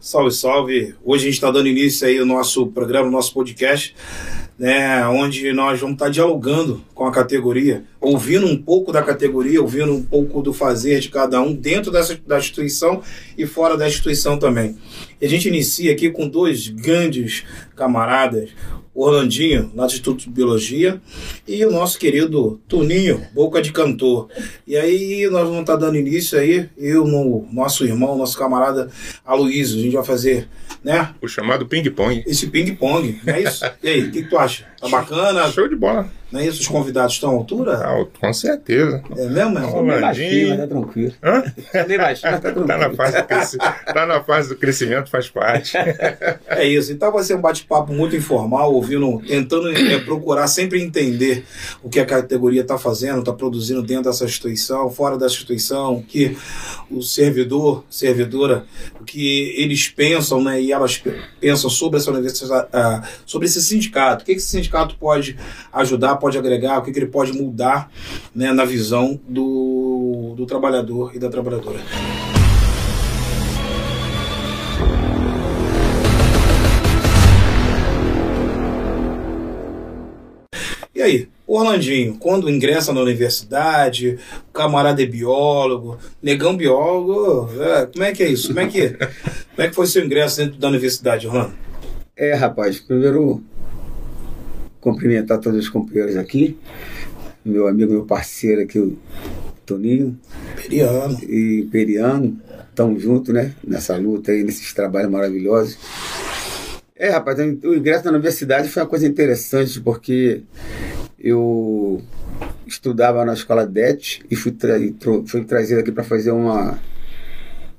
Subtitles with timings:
[0.00, 0.94] Salve, salve.
[1.02, 3.94] Hoje a gente está dando início aí ao nosso programa, nosso podcast,
[4.58, 9.60] né, onde nós vamos estar tá dialogando com a categoria, ouvindo um pouco da categoria,
[9.60, 13.02] ouvindo um pouco do fazer de cada um dentro dessa, da instituição
[13.36, 14.76] e fora da instituição também.
[15.20, 17.44] E a gente inicia aqui com dois grandes
[17.74, 18.50] camaradas,
[18.96, 21.00] Orlandinho, lá do Instituto de Biologia,
[21.46, 24.28] e o nosso querido Toninho, Boca de Cantor.
[24.66, 28.90] E aí nós vamos estar dando início aí, eu, no, nosso irmão, nosso camarada
[29.24, 30.48] Aloysio, a gente vai fazer,
[30.82, 31.14] né?
[31.20, 32.24] O chamado ping-pong.
[32.26, 33.64] Esse ping-pong, não é isso?
[33.82, 34.66] E aí, o que, que, tu acha?
[34.80, 35.50] Tá bacana?
[35.52, 36.10] Show de bola.
[36.30, 36.60] Não é isso?
[36.60, 37.74] Os convidados estão à altura?
[37.74, 39.02] Ah, com certeza.
[39.16, 39.86] É mesmo, meu irmão?
[39.86, 41.12] Tá baixinho, tá tranquilo.
[41.22, 41.42] Hã?
[41.72, 42.66] Tá baixinho, tá tranquilo.
[42.66, 45.76] tá, na fase tá na fase do crescimento, faz parte.
[46.48, 46.92] é isso.
[46.92, 51.44] Então vai ser um bate-papo muito informal, ouvindo, tentando é, procurar sempre entender
[51.82, 56.02] o que a categoria está fazendo, está produzindo dentro dessa instituição, fora dessa instituição, o
[56.02, 56.36] que
[56.90, 58.64] o servidor, servidora,
[59.00, 61.02] o que eles pensam, né, e elas
[61.40, 64.22] pensam sobre essa universidade, uh, sobre esse sindicato.
[64.22, 65.36] O que esse sindicato pode
[65.72, 67.90] ajudar pode agregar, o que, que ele pode mudar
[68.34, 71.80] né, na visão do, do trabalhador e da trabalhadora.
[80.94, 84.18] E aí, o Orlandinho, quando ingressa na universidade,
[84.52, 88.48] camarada é biólogo, negão biólogo, é, como é que é isso?
[88.48, 91.54] Como é que, como é que foi seu ingresso dentro da universidade, Orlando?
[92.16, 93.44] É, rapaz, primeiro
[94.86, 96.56] cumprimentar todos os companheiros aqui,
[97.44, 98.96] meu amigo, meu parceiro aqui, o
[99.64, 100.16] Toninho.
[100.54, 101.18] Periano.
[101.24, 103.52] E Periano, estamos juntos, né?
[103.66, 105.76] Nessa luta aí, nesses trabalhos maravilhosos.
[106.94, 110.42] É, rapaz, o ingresso na universidade foi uma coisa interessante, porque
[111.18, 112.00] eu
[112.64, 114.74] estudava na escola DET e fui, tra
[115.26, 116.78] fui trazido aqui para fazer uma,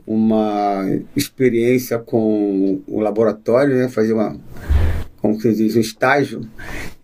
[0.06, 0.84] uma
[1.16, 3.88] experiência com o laboratório, né?
[3.88, 4.38] Fazer uma,
[5.28, 6.42] como se diz, um estágio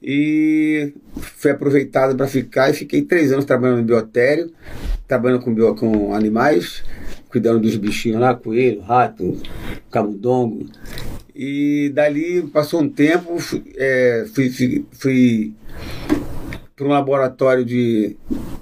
[0.02, 4.52] e fui aproveitado para ficar e fiquei três anos trabalhando no biotério,
[5.08, 6.84] trabalhando com, bio, com animais,
[7.30, 9.38] cuidando dos bichinhos lá, coelho, rato,
[9.92, 10.66] camundongo.
[11.36, 15.54] E dali passou um tempo, fui, é, fui, fui, fui
[16.76, 18.16] para um laboratório de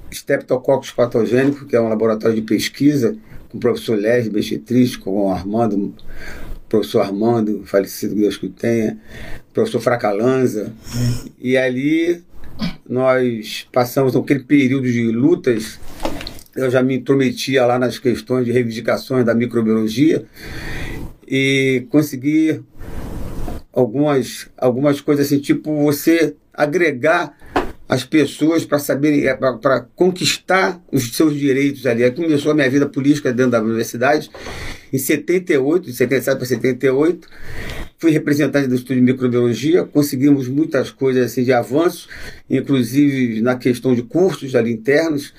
[0.09, 3.15] Streptococcus patogênico, que é um laboratório de pesquisa,
[3.49, 5.93] com o professor Lésio Bechetriz, com o Armando
[6.71, 8.97] professor Armando, falecido Deus que o tenha,
[9.53, 10.73] professor Fracalanza.
[11.39, 12.23] E ali
[12.87, 15.79] nós passamos aquele período de lutas.
[16.55, 20.25] Eu já me intrometia lá nas questões de reivindicações da microbiologia
[21.25, 22.61] e consegui
[23.71, 27.37] algumas, algumas coisas assim, tipo você agregar
[27.87, 32.03] as pessoas para saberem, é, para conquistar os seus direitos ali.
[32.03, 34.31] Aí começou a minha vida política dentro da universidade.
[34.93, 37.27] Em 78, de 77 para 78,
[38.01, 42.09] fui representante do Estúdio de Microbiologia, conseguimos muitas coisas assim de avanço,
[42.49, 45.31] inclusive na questão de cursos ali internos.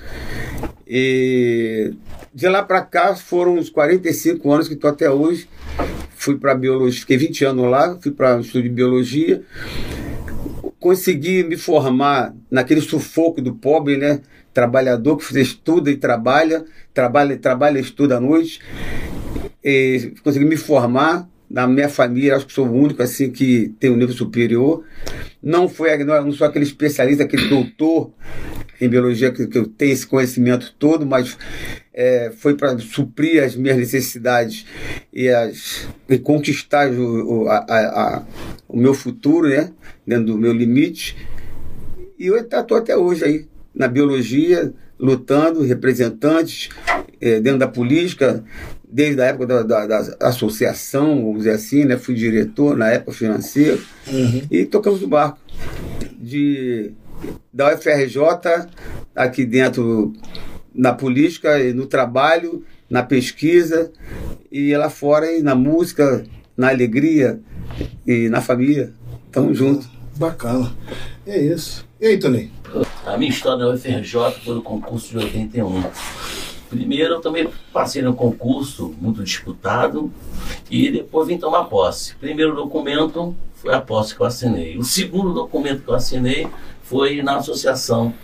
[0.87, 1.93] E
[2.33, 5.49] de lá para cá foram uns 45 anos que estou até hoje.
[6.15, 9.43] Fui para biologia, fiquei 20 anos lá, fui para o Estúdio de Biologia
[10.83, 14.21] consegui me formar naquele sufoco do pobre, né?
[14.53, 18.61] Trabalhador que estuda e trabalha, trabalha, trabalha estuda à noite.
[19.63, 23.91] E consegui me formar na minha família, acho que sou o único assim que tem
[23.91, 24.85] um nível superior.
[25.43, 28.11] Não foi, não sou aquele especialista, aquele doutor
[28.81, 31.37] em biologia que, que eu tenho esse conhecimento todo, mas
[31.93, 34.65] é, foi para suprir as minhas necessidades
[35.13, 38.27] e, as, e conquistar o, a, a,
[38.67, 39.71] o meu futuro, né?
[40.07, 41.17] Dentro do meu limite.
[42.19, 46.71] E eu estou até hoje aí, na biologia, lutando, representantes,
[47.21, 48.43] é, dentro da política,
[48.93, 51.97] desde a época da, da, da, associação, vamos dizer assim, né?
[51.97, 54.43] Fui diretor na época financeira uhum.
[54.51, 55.39] e tocamos o barco.
[56.21, 56.93] De,
[57.53, 58.21] da UFRJ,
[59.17, 60.13] aqui dentro
[60.75, 63.91] na política, no trabalho, na pesquisa
[64.51, 66.25] e lá fora e na música,
[66.55, 67.41] na alegria
[68.07, 68.93] e na família.
[69.33, 69.89] Tamo junto.
[70.17, 70.71] Bacana.
[71.27, 71.87] É isso.
[71.99, 72.53] E aí, Tony?
[73.07, 75.83] A minha história na UFRJ foi no concurso de 81.
[76.73, 80.11] Primeiro, eu também passei no concurso, muito disputado,
[80.71, 82.15] e depois vim tomar posse.
[82.17, 84.79] Primeiro documento foi a posse que eu assinei.
[84.79, 86.49] O segundo documento que eu assinei
[86.83, 88.15] foi na associação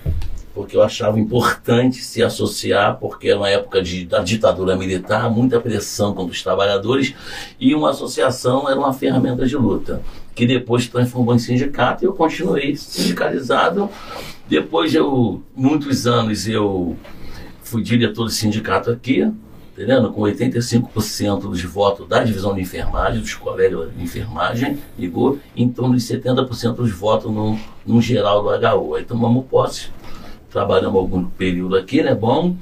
[0.55, 5.61] porque eu achava importante se associar, porque era uma época de, da ditadura militar, muita
[5.61, 7.15] pressão contra os trabalhadores,
[7.61, 10.03] e uma associação era uma ferramenta de luta,
[10.35, 13.89] que depois transformou em sindicato e eu continuei sindicalizado.
[14.49, 14.99] Depois de
[15.55, 16.97] muitos anos eu
[17.69, 19.31] fui diretor do sindicato aqui,
[19.73, 20.11] entendendo?
[20.11, 25.95] Com 85% dos votos da divisão de enfermagem, dos colegas de enfermagem, ligou, em torno
[25.95, 28.95] de 70% dos votos no, no geral do HU.
[28.95, 29.91] Aí tomamos posse,
[30.51, 32.15] trabalhamos algum período aqui, né?
[32.15, 32.57] Bom.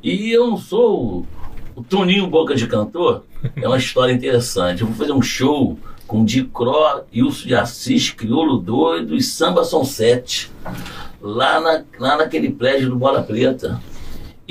[0.00, 1.26] E eu não sou
[1.74, 3.24] o, o Toninho Boca de Cantor,
[3.56, 4.82] é uma história interessante.
[4.82, 5.76] Eu vou fazer um show
[6.06, 10.52] com Dicró, Wilson de Assis, Crioulo Doido e Samba São Sete,
[11.20, 13.80] lá, na, lá naquele prédio do Bola Preta.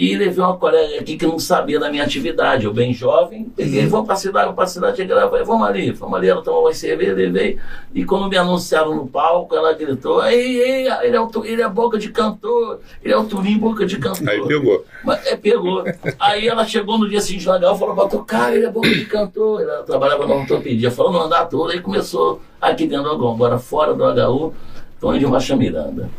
[0.02, 2.66] E levei uma colega aqui que não sabia da minha atividade.
[2.66, 5.92] Eu, bem jovem, peguei, vamos para a cidade, vamos para a cidade, gravar, vamos ali,
[5.92, 7.60] vamos ali, ela tomou uma cerveja, levei.
[7.94, 11.70] E quando me anunciaram no palco, ela gritou: ei, ei, ele é, o, ele é
[11.70, 14.28] boca de cantor, ele é o Turim boca de cantor.
[14.28, 14.84] Aí pegou.
[15.04, 15.84] Mas, é, pegou.
[16.20, 18.90] Aí ela chegou no dia seguinte na Gal e falou: Batou, cara, ele é boca
[18.90, 19.62] de cantor.
[19.62, 21.70] Ela trabalhava na ortopedia, falou no andar todo.
[21.70, 24.52] Aí começou aqui dentro do agora fora do HU,
[25.00, 26.10] Tony de Rocha Miranda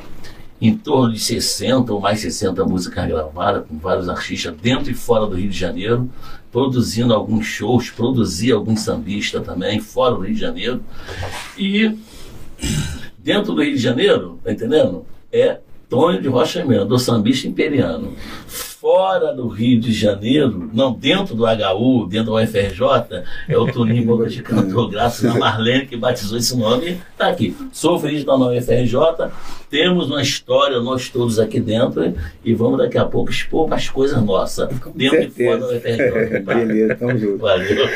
[0.63, 5.27] em torno de 60 ou mais 60 músicas gravadas com vários artistas dentro e fora
[5.27, 6.09] do Rio de Janeiro,
[6.53, 10.81] produzindo alguns shows, produzia alguns sambistas também, fora do Rio de Janeiro.
[11.59, 11.99] E
[13.19, 15.05] dentro do Rio de Janeiro, tá entendendo?
[15.33, 15.59] É
[15.93, 18.15] Tônio de Rocha Mendes, do sambista imperiano.
[18.47, 24.07] Fora do Rio de Janeiro, não dentro do HU, dentro do UFRJ, é o Toninho
[24.07, 27.55] Boca de Cantor, graças a Marlene que batizou esse nome, está aqui.
[27.73, 28.97] Sou feliz na UFRJ,
[29.69, 34.21] temos uma história, nós todos aqui dentro, e vamos daqui a pouco expor mais coisas
[34.25, 36.41] nossas, dentro e fora da UFRJ.
[36.41, 37.37] Beleza, tamo junto.
[37.37, 37.87] Valeu.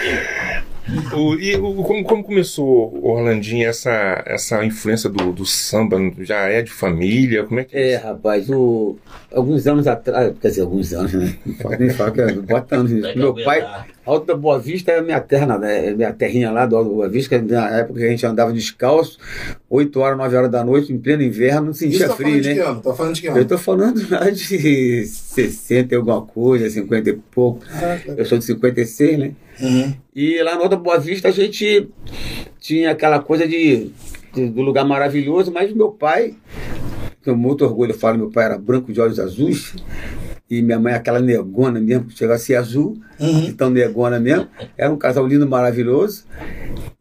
[1.12, 5.96] O, e o, como, como começou, Orlandinho, essa, essa influência do, do samba?
[6.20, 7.44] Já é de família?
[7.44, 8.96] Como é que É, rapaz, o,
[9.32, 11.36] alguns anos atrás, quer dizer, alguns anos, né?
[11.78, 13.18] Nem falar que é, bota anos nisso.
[13.18, 13.66] Meu pai.
[14.04, 15.88] Alto da Boa Vista é a minha terra, né?
[15.88, 18.24] É minha terrinha lá do Alto da Boa Vista, que na época que a gente
[18.24, 19.18] andava descalço,
[19.68, 22.54] 8 horas, 9 horas da noite, em pleno inverno, não Isso sentia tá frio, de
[22.54, 22.60] né?
[22.60, 22.80] ano?
[22.80, 23.44] Tá falando de que Eu ano?
[23.44, 27.64] tô falando lá de 60 e alguma coisa, 50 e pouco.
[28.16, 29.32] Eu sou de 56, né?
[29.60, 29.94] Uhum.
[30.14, 31.88] E lá no Alto da Boa Vista a gente
[32.60, 33.90] tinha aquela coisa de,
[34.34, 36.34] de- do lugar maravilhoso, mas meu pai,
[37.22, 39.74] que eu muito orgulho, eu falo, meu pai era branco de olhos azuis,
[40.50, 43.46] e minha mãe aquela negona mesmo, chegava a ser azul, Uhum.
[43.46, 46.24] então negona mesmo, era um casal lindo, maravilhoso.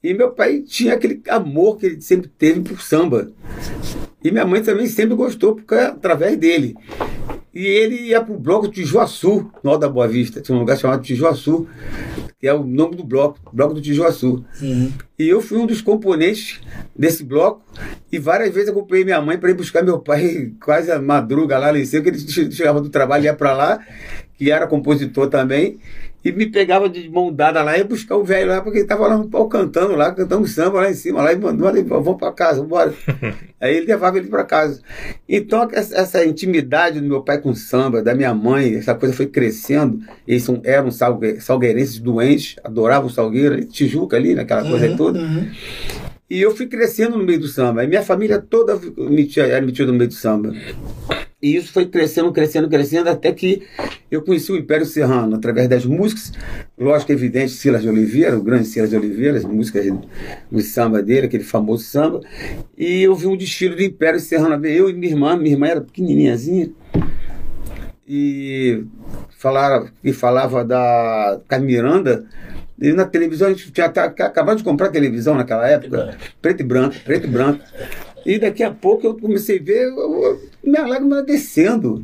[0.04, 3.32] E meu pai tinha aquele amor que ele sempre teve por samba.
[4.24, 6.76] E minha mãe também sempre gostou porque, através dele.
[7.56, 10.42] E ele ia pro bloco Tijuaçu, no Alto da Boa Vista.
[10.42, 11.66] Tinha um lugar chamado Tijuaçu,
[12.38, 14.44] que é o nome do bloco, Bloco do Tijuaçu.
[15.18, 16.60] E eu fui um dos componentes
[16.94, 17.62] desse bloco
[18.12, 21.78] e várias vezes acompanhei minha mãe para ir buscar meu pai quase a madruga lá
[21.80, 23.80] em cima, que ele che- chegava do trabalho e ia para lá,
[24.38, 25.78] que era compositor também,
[26.26, 28.86] e me pegava de mão dada lá e ia buscar o velho lá, porque ele
[28.86, 31.84] estava lá no pau cantando lá, cantando samba lá em cima, lá e mandou, "Olha,
[31.84, 32.92] vamos para casa, embora.
[33.62, 34.82] Aí ele levava ele para casa.
[35.30, 40.00] Então essa intimidade do meu pai com samba, da minha mãe, essa coisa foi crescendo.
[40.28, 44.98] Eles eram salgue, salgueirenses doentes, adoravam Salgueira, Tijuca ali, naquela coisa Uhum.
[44.98, 45.20] toda.
[45.20, 45.48] Uhum.
[46.30, 47.84] E eu fui crescendo no meio do samba.
[47.84, 48.74] E minha família toda
[49.38, 50.54] era metida no meio do samba.
[51.42, 53.62] E isso foi crescendo, crescendo, crescendo, até que
[54.10, 56.34] eu conheci o Império Serrano através das músicas.
[56.76, 59.86] Lógico, evidente, Silas de Oliveira, o grande Silas de Oliveira, as músicas
[60.50, 62.22] do samba dele, aquele famoso samba.
[62.76, 64.66] E eu vi um desfile do Império Serrano.
[64.66, 66.72] Eu e minha irmã, minha irmã era pequenininhazinha.
[68.08, 68.84] E
[69.38, 72.26] falava, e falava da Carmiranda.
[72.82, 76.96] E na televisão, a gente tinha acabado de comprar televisão naquela época, preto e branco,
[77.06, 77.64] preto e branco.
[78.26, 82.04] E daqui a pouco eu comecei a ver eu- eu- minha lágrima descendo.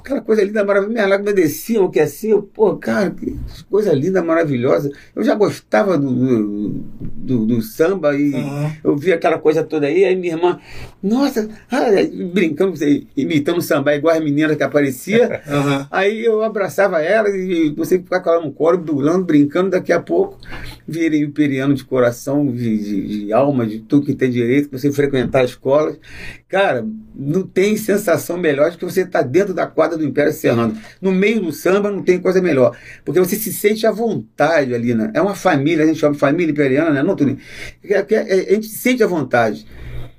[0.00, 0.92] Aquela coisa linda, maravilhosa.
[0.92, 3.36] Minha lágrima desciam, que assim, eu, pô, cara, que
[3.70, 4.90] coisa linda, maravilhosa.
[5.14, 6.68] Eu já gostava do, do,
[7.00, 8.72] do- do samba e Uhum.
[8.82, 10.04] eu vi aquela coisa toda aí.
[10.04, 10.58] Aí minha irmã,
[11.02, 11.86] nossa, ah,
[12.32, 12.74] brincando,
[13.16, 15.40] imitando samba igual as meninas que aparecia.
[15.50, 15.86] Uhum.
[15.90, 19.70] Aí eu abraçava ela e você ficar com ela no colo, dulando, brincando.
[19.70, 20.38] Daqui a pouco
[20.86, 25.44] virei imperiano de coração, de, de- de alma, de tudo que tem direito, você frequentar
[25.44, 25.96] as escolas.
[26.48, 30.76] Cara, não tem sensação melhor do que você estar dentro da quadra do Império Serrano.
[31.00, 32.76] No meio do samba não tem coisa melhor.
[33.04, 35.10] Porque você se sente à vontade ali, né?
[35.14, 37.02] É uma família, a gente chama família imperiana, né?
[37.02, 37.38] Não, Turinho?
[37.84, 39.66] É que a gente se sente à vontade.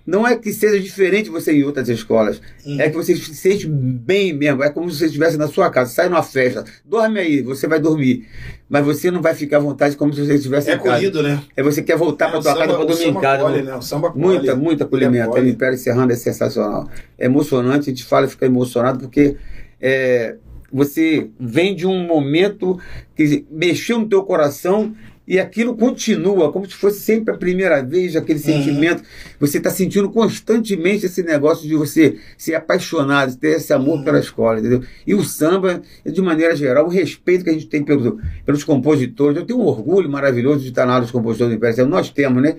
[0.06, 2.42] Não é que seja diferente você em outras escolas.
[2.80, 4.64] É que você se sente bem mesmo.
[4.64, 7.80] É como se você estivesse na sua casa, sai numa festa, dorme aí, você vai
[7.80, 8.26] dormir.
[8.70, 10.90] Mas você não vai ficar à vontade como se você estivesse É em casa.
[10.92, 11.42] corrido, né?
[11.56, 13.44] É você quer voltar para o tua casa samba- para o dormir em casa.
[13.44, 13.82] colhe, não- né?
[13.82, 14.26] Samba colhe.
[14.26, 15.32] Muita, muito acolhimento.
[15.36, 16.90] O Império Serrano é sensacional.
[17.18, 19.36] É emocionante, a gente fala e fica emocionado porque
[19.80, 20.36] é,
[20.72, 22.80] você vem de um momento
[23.16, 24.96] que mexeu no teu coração
[25.34, 28.46] e aquilo continua, como se fosse sempre a primeira vez, aquele Uhum.
[28.46, 29.02] sentimento.
[29.40, 34.04] Você está sentindo constantemente esse negócio de você ser apaixonado, ter esse amor Uhum.
[34.04, 34.84] pela escola, entendeu?
[35.08, 38.14] E o samba, de maneira geral, o respeito que a gente tem pelos,
[38.46, 39.38] pelos compositores.
[39.38, 41.96] Eu tenho um orgulho maravilhoso de estar na aula dos compositores do Império Serrano.
[41.96, 42.58] Nós temos, né?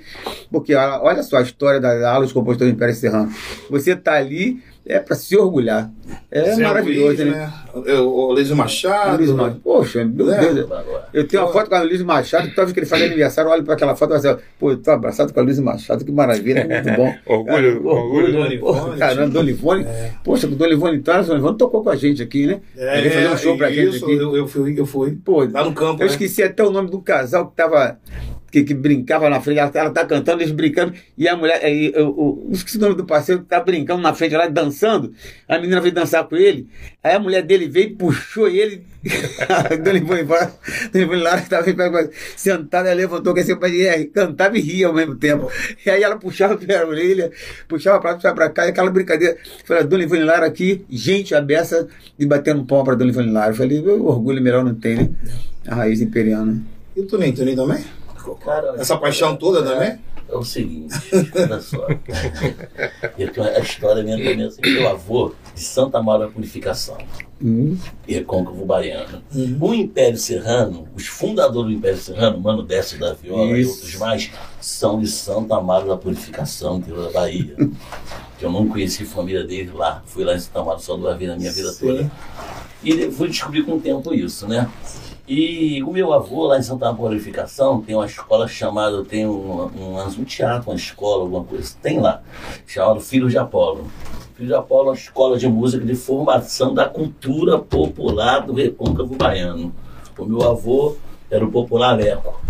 [0.50, 3.30] Porque a- olha só a história da aula dos compositores do Império Serrano.
[3.68, 5.90] Você está ali é para se orgulhar.
[6.30, 7.52] É Zé Maravilhoso, Luiz, né?
[7.74, 9.16] O, o Luiz Machado.
[9.18, 9.60] Luiz Machado.
[9.62, 10.38] Poxa, meu Né?
[10.54, 10.70] Deus.
[11.12, 13.52] Eu tenho uma foto com a Luiz Machado, toda vez que ele faz aniversário, eu
[13.54, 16.04] olho para aquela foto e falo assim, pô, eu tô abraçado com a Luiz Machado,
[16.04, 17.14] que maravilha, muito bom.
[17.26, 18.32] Orgulho, orgulho.
[18.32, 18.56] né?
[18.58, 19.86] Pô, Dona Ivone, Caramba, Dona Ivone.
[20.24, 22.60] Poxa, com Dona Ivone então, a Dona Ivone tocou com a gente aqui, né?
[22.76, 24.14] É, Ele fazer um show pra gente isso, aqui.
[24.16, 25.12] Eu, eu fui, eu fui.
[25.24, 26.02] Pô, Lá no campo.
[26.02, 26.12] eu né?
[26.12, 27.98] esqueci até o nome do casal que tava.
[28.52, 32.00] Que, que brincava na frente, ela, tá cantando, eles brincando, e a mulher, aí, eu,
[32.00, 35.14] eu, eu esqueci o nome do parceiro, tá brincando na frente lá, dançando,
[35.48, 36.68] a menina veio dançar com ele,
[37.02, 38.82] aí a mulher dele veio e puxou ele,
[39.48, 40.52] a Dona Ivone embora,
[40.92, 41.64] Dona Ivone lá estava
[42.36, 45.50] sentada, ela levantou, que assim, e cantava e ria ao mesmo tempo,
[45.86, 47.30] e aí ela puxava pela orelha,
[47.66, 51.34] puxava pra lá, puxava pra cá, e aquela brincadeira, falei, Dona Ivone Lara aqui, gente
[51.34, 55.10] abessa, e batendo pau pra Dona Ivone Lara, eu falei, orgulho melhor não tem, né,
[55.66, 56.60] a raiz imperiana.
[56.94, 57.82] E o Toninho, Toninho também?
[58.44, 60.00] Cara, Essa paixão toda é, também?
[60.28, 60.94] É o seguinte,
[61.34, 61.86] olha só.
[63.18, 64.60] Eu tenho a história minha também assim.
[64.62, 66.96] Meu avô, de Santa Maura Purificação,
[67.44, 67.76] Hum.
[68.06, 69.20] e recôncavo baiano.
[69.34, 69.58] Uhum.
[69.60, 73.70] O Império Serrano, os fundadores do Império Serrano, Mano Décio da Viola Isso.
[73.70, 77.56] e outros mais, são de Santa Amaro da Purificação, interior da Bahia.
[78.38, 80.02] que eu não conheci a família deles lá.
[80.06, 81.86] Fui lá em Santa Amaro só duas vezes na minha vida Sim.
[81.86, 82.12] toda.
[82.84, 84.68] E fui descobrir com o tempo isso, né?
[85.26, 89.96] E o meu avô, lá em Santa Purificação, tem uma escola chamada, tem um, um,
[89.96, 92.22] um teatro, uma escola, alguma coisa, tem lá,
[92.66, 93.86] chamado Filhos de Apolo.
[94.34, 99.14] Filhos de Apolo é uma escola de música de formação da cultura popular do recôncavo
[99.14, 99.72] baiano.
[100.18, 100.96] O meu avô
[101.30, 102.40] era o popular Leco.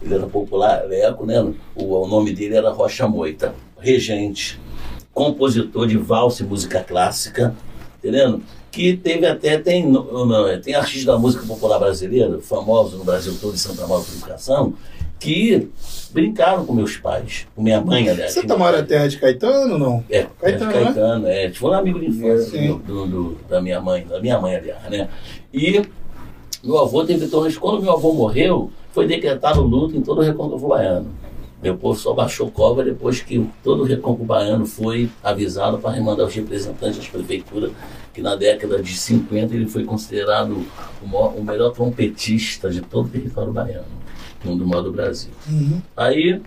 [0.00, 1.40] Ele era popular Leco, né?
[1.76, 3.54] O, o nome dele era Rocha Moita.
[3.78, 4.58] Regente,
[5.12, 7.54] compositor de valsa e música clássica,
[7.98, 8.42] entendendo?
[8.72, 13.36] Que teve até, tem, no- no- tem artistas da música popular brasileira, famosos no Brasil
[13.40, 14.72] todo, de Santa Maria Educação,
[15.20, 15.68] que
[16.10, 18.32] brincaram com meus pais, com minha mãe, aliás.
[18.32, 20.04] Santa Maria é terra de Caetano ou não?
[20.10, 21.50] É, Caetano, Caetano, Caetano é.
[21.50, 24.82] Tipo, um amigo de infância do, do- do- da minha mãe, da minha mãe, aliás,
[24.90, 25.06] né?
[25.52, 25.82] E
[26.64, 27.56] meu avô teve torres.
[27.58, 31.06] Quando meu avô morreu, foi decretado luto em todo o recôncavo baiano.
[31.62, 36.26] Meu povo só baixou cova depois que todo o recôncavo baiano foi avisado para remandar
[36.26, 37.70] os representantes das prefeituras,
[38.12, 40.66] que na década de 50 ele foi considerado
[41.00, 43.86] o, maior- o melhor trompetista de todo o território baiano,
[44.44, 45.30] do modo do Brasil.
[45.48, 45.80] Uhum.
[45.96, 46.40] Aí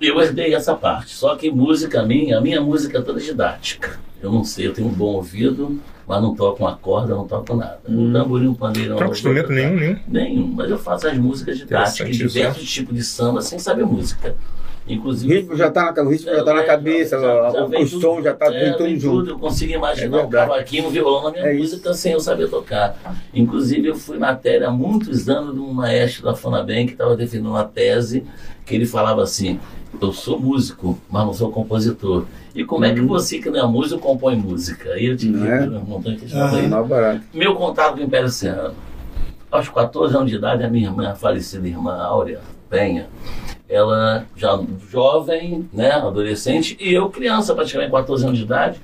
[0.00, 1.10] eu herdei essa parte.
[1.14, 3.98] Só que música minha, a minha música é toda didática.
[4.22, 7.56] Eu não sei, eu tenho um bom ouvido, mas não toco uma corda, não toco
[7.56, 7.80] nada.
[7.88, 9.96] Um tamborim, um pandeiro, Não instrumento nenhum, nenhum.
[10.06, 11.66] Nenhum, mas eu faço as músicas isso,
[12.28, 14.36] diversos tipos de samba, sem saber música.
[14.84, 15.32] O Inclusive.
[15.32, 17.70] ritmo já tá na, o ritmo já tá na É, cabeça, já- já o, o
[17.70, 19.30] tudo- som já tá é, tudo junto.
[19.30, 21.74] eu consigo imaginar É um cavaquinho, um violão na minha É isso.
[21.76, 22.96] música sem eu saber tocar.
[23.32, 27.50] Inclusive, eu fui matéria há muitos anos de um maestro da Fonabem que estava defendendo
[27.50, 28.24] uma tese
[28.66, 29.60] que ele falava assim:
[30.00, 32.24] Eu sou músico, mas não sou compositor.
[32.54, 34.90] E como é que você, que não é músico, compõe música?
[34.92, 35.46] Aí eu tive Uhum.
[35.46, 35.60] É?
[35.78, 36.26] um montão de
[36.88, 37.20] barato.
[37.32, 38.74] Meu contato com o Império Serrano.
[39.50, 43.06] Aos 14 anos de idade, a minha irmã, a falecida irmã Áurea Penha,
[43.68, 44.58] ela já
[44.90, 48.80] jovem, né, adolescente, e eu criança, praticamente 14 anos de idade,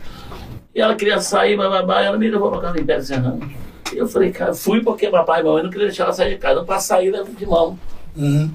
[0.74, 3.50] e ela queria sair, bababá, ela me levou para casa do Império Serrano.
[3.92, 6.36] E eu falei, cara, fui porque papai e mamãe não queriam deixar ela sair de
[6.36, 6.54] casa.
[6.54, 7.78] Então, para sair, leva de mão.
[8.16, 8.50] Uhum.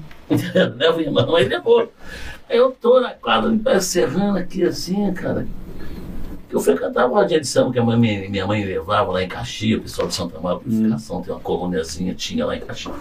[0.76, 1.92] leva o irmão, aí levou.
[2.48, 5.46] Aí eu tô na quadra do Império Serrano aqui assim, cara.
[6.50, 7.98] Eu frequentava uma rodinha de samba que a mãe,
[8.28, 12.14] minha, mãe levava lá em Caxias, o pessoal de Santa Maria, Purificação, tem uma colôniazinha,
[12.14, 12.94] tinha lá em Caxias.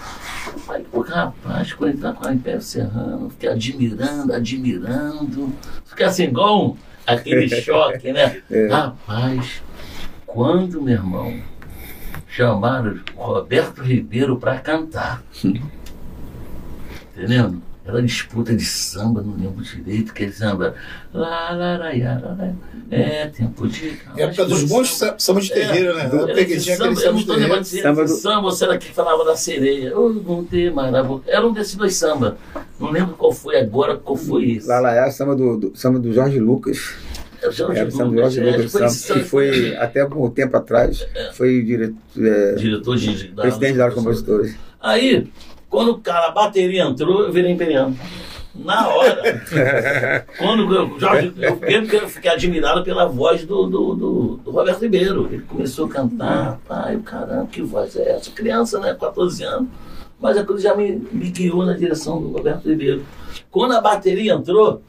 [0.69, 5.53] Aí, pô, rapaz, quando entrar com a Império Serrano, fiquei admirando, admirando.
[5.85, 8.41] Fiquei assim, igual um- aquele choque, né?
[8.71, 9.61] Rapaz,
[10.25, 11.39] quando, meu irmão,
[12.27, 15.21] chamaram o Roberto Ribeiro para cantar.
[17.15, 17.61] Entendendo?
[17.85, 20.73] Era disputa de samba, não lembro direito, que samba.
[21.13, 22.53] Lá, lá, lá, lá, lá, lá.
[22.89, 23.99] É tempo de.
[24.15, 26.09] Época dos bons sa- samba de terreiro, né?
[26.29, 28.63] Era tinha samba, eu samba não de tô lembrando se Samba era samba ou se
[28.63, 29.89] era que falava da sereia.
[29.89, 31.29] Eu não tenho mais na boca.
[31.29, 32.37] Era um desses dois samba.
[32.79, 34.67] Não lembro qual foi agora, qual foi esse.
[34.67, 36.95] Lá lá é samba do, do, samba do Jorge Lucas.
[37.41, 40.05] É o Jorge Era o samba do Lucas, Jorge é, Lucas, esse que foi até
[40.05, 44.55] um tempo atrás, foi diretor, é, diretor de, da presidente da compositores.
[44.79, 45.29] Aí,
[45.73, 47.97] quando o cara, a bateria entrou, eu virei imperiano.
[48.53, 49.43] Na hora.
[50.37, 51.55] quando o Jorge, eu
[51.95, 55.27] eu fiquei admirado pela voz do, do, do- do Roberto Ribeiro.
[55.31, 58.29] Ele começou a cantar, pai, caramba, que voz é essa?
[58.29, 58.93] Criança, né?
[58.93, 59.67] 14 anos.
[60.21, 63.03] Mas aquilo já me, me guiou na direção do Roberto Ribeiro.
[63.49, 64.83] Quando a bateria entrou,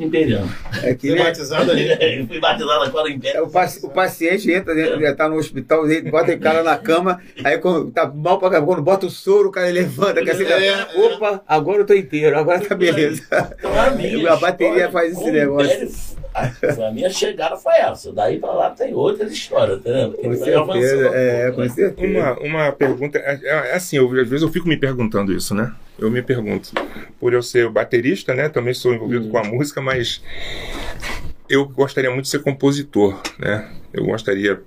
[0.00, 0.48] Imperiano.
[0.82, 1.88] É que nem- batizado ali.
[2.20, 3.44] Eu fui batizado agora em É, Império.
[3.44, 6.76] o, paci- o paciente entra, dentro, já tá no hospital, ele bota o cara na
[6.76, 10.44] cama, aí quando tá mal pra quando bota o soro, o cara levanta, que assim,
[10.44, 13.22] É, opa, agora eu tô inteiro, agora tá beleza.
[13.58, 15.88] Então, a, bateria faz esse negócio.
[16.34, 18.12] A, a minha chegada foi essa.
[18.12, 20.12] Daí pra lá tem outras histórias, tá vendo?
[20.16, 22.06] Com certeza, é, com certeza.
[22.20, 25.72] Uma, uma pergunta, é, é assim, eu, às vezes eu fico me perguntando isso, né?
[25.98, 26.72] Eu me pergunto,
[27.18, 28.48] por eu ser baterista, né?
[28.48, 30.22] Também sou envolvido com a música, mas
[31.48, 33.68] eu gostaria muito de ser compositor, né?
[33.92, 34.62] Eu gostaria.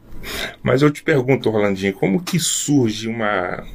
[0.61, 3.65] Mas eu te pergunto, Rolandinho, como que surge uma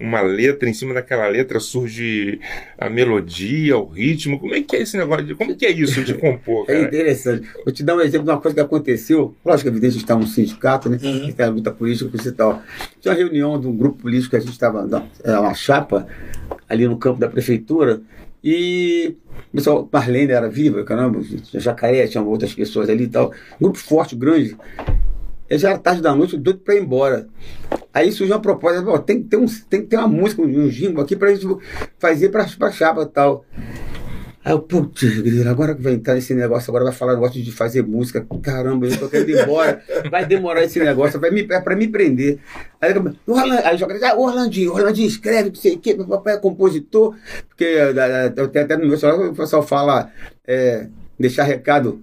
[0.00, 2.40] uma letra, em cima daquela letra surge
[2.78, 4.40] a melodia, o ritmo?
[4.40, 5.26] Como é que é esse negócio?
[5.26, 6.86] De, como que é isso de compor, É cara?
[6.86, 7.48] interessante.
[7.64, 9.34] Vou te dar um exemplo de uma coisa que aconteceu.
[9.44, 10.98] Lógico que é evidente, a gente está num sindicato, né?
[11.02, 11.10] Uhum.
[11.10, 12.62] A gente tem a luta política coisa e tal.
[13.00, 14.88] Tinha uma reunião de um grupo político que a gente estava,
[15.22, 16.06] era uma chapa,
[16.68, 18.00] ali no campo da prefeitura,
[18.42, 19.16] e
[19.52, 23.32] o pessoal, Marlene era viva, caramba, tinha Jacaré, tinha outras pessoas ali e tal.
[23.60, 24.56] Um grupo forte, grande.
[25.50, 27.26] E já era tarde da noite, doido para ir embora.
[27.92, 30.68] Aí surgiu uma proposta, "Pô, tem, que ter um, tem que ter uma música, um
[30.68, 31.46] jingle aqui pra gente
[31.98, 33.44] fazer pra, pra chapa e tal.
[34.42, 35.02] Aí eu, putz,
[35.46, 38.24] agora que vai entrar nesse negócio, agora vai falar negócio de fazer música.
[38.40, 39.82] Caramba, eu tô querendo ir embora.
[40.10, 42.38] Vai demorar esse negócio, vai me, é pra me prender.
[42.80, 46.34] Aí, eu- o Orlan- aí joga, ah, Orlandinho, Orlandinho escreve, não sei o quê, papai
[46.34, 47.14] é compositor.
[47.48, 50.10] Porque eh, eh, eu tenho até no meu celular, o pessoal fala,
[50.46, 50.86] é,
[51.18, 52.00] deixar recado.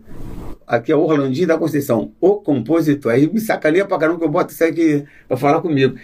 [0.68, 3.14] Aqui é o Orlandinho da Conceição, o compositor.
[3.14, 5.96] Aí me sacaneia pra caramba que eu boto isso aqui pra falar comigo.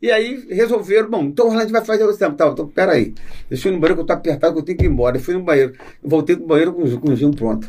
[0.00, 2.34] E aí resolveram, bom, então o Orlando vai fazer o samba.
[2.36, 3.12] Tal, então, peraí.
[3.50, 5.18] Deixa eu ir no banheiro que eu tô apertado, que eu tenho que ir embora.
[5.18, 5.74] Eu fui no banheiro.
[6.02, 7.68] Eu voltei pro banheiro com, o- com o Gil pronto.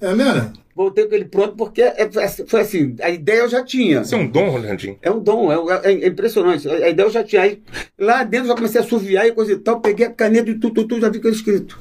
[0.00, 0.52] É mesmo?
[0.74, 2.10] Voltei com ele pronto porque é-
[2.46, 4.00] foi assim, a ideia eu já tinha.
[4.02, 4.98] Isso é um dom, Rolandinho?
[5.00, 6.68] É um dom, é, é- é impressionante.
[6.68, 7.42] A ideia eu já tinha.
[7.42, 7.62] Aí,
[7.98, 10.54] lá dentro eu já comecei a assoviar e coisa e tal, peguei a caneta e
[10.54, 11.78] tudo, tudo, tudo já vi que era escrito.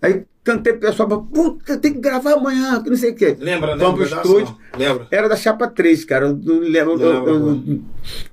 [0.00, 3.36] Aí cantei pro pessoal, puta, tem que gravar amanhã, que não sei o quê.
[3.38, 3.84] Lembra, né?
[3.84, 4.56] Vamos pro estúdio.
[4.76, 5.06] Lembra?
[5.10, 6.26] Era da chapa 3, cara.
[6.26, 6.98] Eu não lembro.
[6.98, 7.80] Não eu- lembro, eu-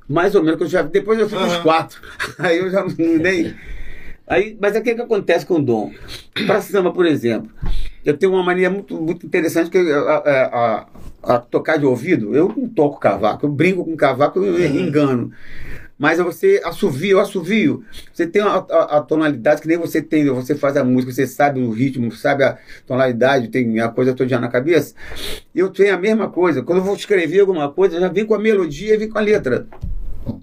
[0.07, 1.61] mais ou menos, que eu já, depois eu fui Aham.
[1.61, 2.01] quatro.
[2.39, 3.53] Aí eu já não nem.
[4.27, 5.91] Aí, mas é o que, que acontece com o Dom?
[6.45, 7.49] Para samba, por exemplo,
[8.05, 10.87] eu tenho uma mania muito, muito interessante que é a, a- a-
[11.35, 12.35] a tocar de ouvido.
[12.35, 15.31] Eu não toco cavaco, eu brinco com cavaco, eu engano.
[15.99, 17.83] Mas você assovia, eu assovio.
[18.13, 21.27] Você tem a, a- a tonalidade que nem você tem, você faz a música, você
[21.27, 22.57] sabe o ritmo, sabe a
[22.87, 24.95] tonalidade, tem a coisa toda na cabeça.
[25.53, 26.63] Eu tenho a mesma coisa.
[26.63, 29.17] Quando eu vou escrever alguma coisa, eu já vim com a melodia e vim com
[29.17, 29.67] a letra.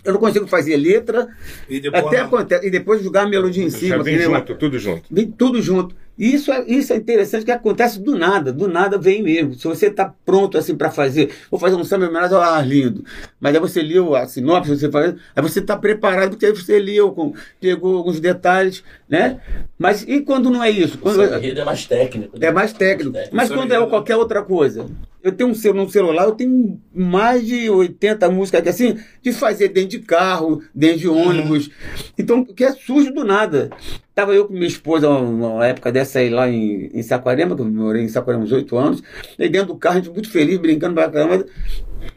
[0.05, 1.29] Eu não consigo fazer letra,
[1.71, 2.05] E depois.
[2.07, 4.03] até acontece, e depois jogar a melodia em cima.
[4.03, 5.05] vem nem uma- junto, tudo junto.
[5.11, 5.95] Vem tudo junto.
[6.19, 9.55] E isso é, isso é interessante que acontece do nada, do nada vem mesmo.
[9.55, 13.05] Se você está pronto assim para fazer, vou fazer um samba em homenagem ao Arlindo,
[13.39, 16.79] mas aí você leu a sinopse, você faz, aí você está preparado porque aí você
[16.79, 19.41] leu, com, pegou alguns detalhes, né?
[19.79, 20.97] Mas e quando não é isso?
[20.97, 22.39] O Quando, samba enredo é mais técnico.
[22.39, 22.47] né?
[22.47, 23.19] é mais técnico.
[23.33, 24.87] Mas Samba quando é qualquer outra coisa.
[25.27, 29.33] Eu tenho um celu- no celular, eu tenho mais de 80 músicas aqui, assim, de
[29.33, 31.69] fazer dentro de carro, dentro de ônibus.
[32.17, 33.71] Então, que é surge do nada.
[34.15, 37.67] Tava eu com minha esposa uma época dessa aí lá em, em Saquarema, que eu
[37.67, 39.03] morei em Saquarema uns 8 anos,
[39.37, 41.45] aí dentro do carro, a gente muito feliz, brincando pra caramba.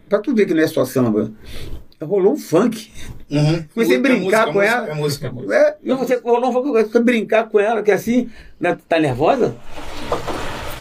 [0.07, 1.31] Pra tu ver que não é só samba.
[1.99, 2.91] Rolou um funk.
[3.31, 3.63] Uhum.
[3.73, 5.31] Comecei a Música, brincar música, com música, ela.
[5.31, 5.55] É música.
[5.55, 8.77] É, e você rolou um funk, eu comecei a brincar com ela, que assim, né,
[8.87, 9.55] tá nervosa?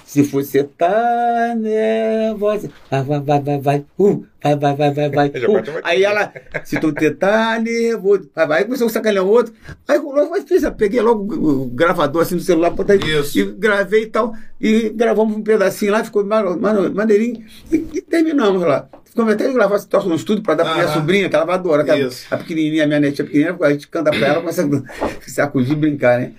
[0.08, 5.28] Se você tá nervosa, vai, vai, vai, vai, vai, uh, vai, vai, vai, vai, vai.
[5.48, 5.80] Uh.
[5.84, 6.32] Aí ela,
[6.64, 8.58] se tu tá nervoso, vai, vai.
[8.60, 9.52] Aí começou a sacanear o outro.
[9.86, 13.38] Aí eu peguei logo o gravador assim no celular, botei Isso.
[13.38, 14.32] e gravei e tal.
[14.58, 17.44] E gravamos um pedacinho lá, ficou ma- ma- maneirinho.
[17.70, 18.88] E, e terminamos lá.
[19.26, 20.94] Até de gravar esse troço no estúdio para dar pra minha Aham.
[20.94, 21.84] sobrinha, que ela vai adorar.
[21.84, 22.26] que a- Isso.
[22.30, 24.68] A pequenininha, a minha netinha pequenininha, a gente canta pra ela, começa a
[25.22, 26.32] se sacudir e brincar, né?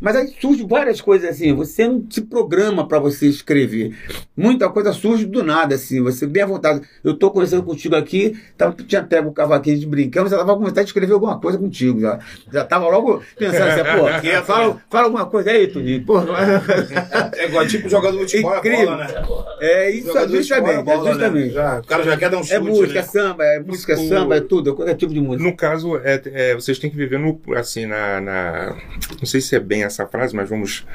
[0.00, 3.94] Mas aí surge várias coisas assim, você não se programa para você escrever.
[4.36, 6.80] Muita coisa surge do nada, assim, você bem à vontade.
[7.04, 10.60] Eu tô conversando contigo aqui, tava, tinha pego o cavaquinho de brincando, você tava com
[10.60, 12.18] vontade de escrever alguma coisa contigo já.
[12.52, 16.04] Já tava logo pensando assim, pô, fala, fala alguma coisa aí, Tudinho.
[16.04, 16.18] Pô,
[17.36, 18.86] É igual tipo jogador de futebol, é Incrível.
[18.86, 19.14] bola, né?
[19.60, 21.46] é isso, futebol justamente, é bola, é justamente.
[21.48, 21.52] Né?
[21.52, 23.02] Já, o cara já dar um chute, É música, é né?
[23.02, 25.42] samba, é música, é O- samba, é tudo, é qualquer tipo de música.
[25.48, 28.76] No caso, é, é, vocês têm que viver no, assim, na, na-
[29.18, 30.86] Não sei se é bem essa frase, mas vamos.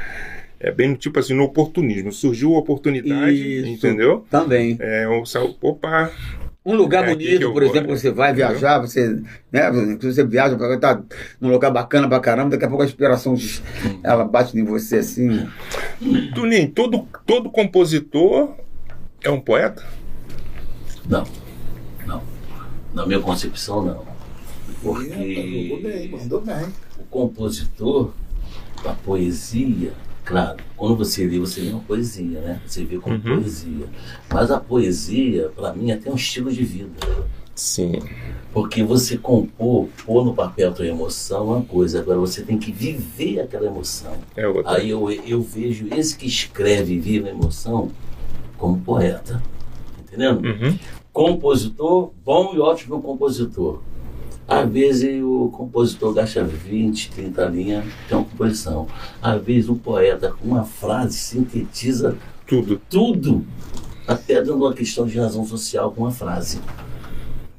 [0.60, 2.12] É bem tipo assim, no oportunismo.
[2.12, 3.68] Surgiu a oportunidade, Isso.
[3.68, 4.26] entendeu?
[4.30, 4.76] Também.
[4.80, 5.22] É, o,
[5.62, 6.12] opa,
[6.66, 7.98] Um lugar É bonito, por vou, exemplo, né?
[7.98, 8.50] você vai Entendeu?
[8.50, 11.02] viajar, você, né, você viaja para estar
[11.40, 13.36] num lugar bacana pra caramba, daqui a pouco a inspiração
[14.04, 15.48] ela bate em você assim.
[16.36, 18.54] tu nem todo, todo compositor
[19.24, 19.84] é um poeta?
[21.08, 21.24] Não,
[22.06, 22.22] não.
[22.94, 24.06] Na minha concepção, não.
[24.82, 26.66] Porque Mandou bem, mandou bem.
[27.00, 28.12] o compositor,
[28.86, 29.94] a poesia,
[30.24, 32.62] claro, quando você lê, você lê uma poesia, né?
[32.66, 33.42] Você vê como Uhum.
[33.42, 33.86] poesia.
[34.32, 36.92] Mas a poesia, para mim, é até um estilo de vida.
[37.56, 37.94] Sim.
[38.54, 42.58] Porque você compor, pôr no papel a tua emoção é uma coisa, agora você tem
[42.58, 44.14] que viver aquela emoção.
[44.36, 44.74] É outra.
[44.78, 47.90] Aí eu, eu vejo esse que escreve e vive a emoção
[48.60, 49.42] como poeta.
[50.00, 50.46] Entendendo?
[50.46, 50.78] Uhum.
[51.18, 53.80] Compositor, bom e ótimo compositor.
[54.48, 58.86] Às vezes o compositor gasta 20, 30 linhas, tem uma composição.
[59.20, 62.80] Às vezes um poeta com uma frase sintetiza Tudo.
[62.88, 63.44] tudo,
[64.08, 66.62] até dando uma questão de razão social com uma frase.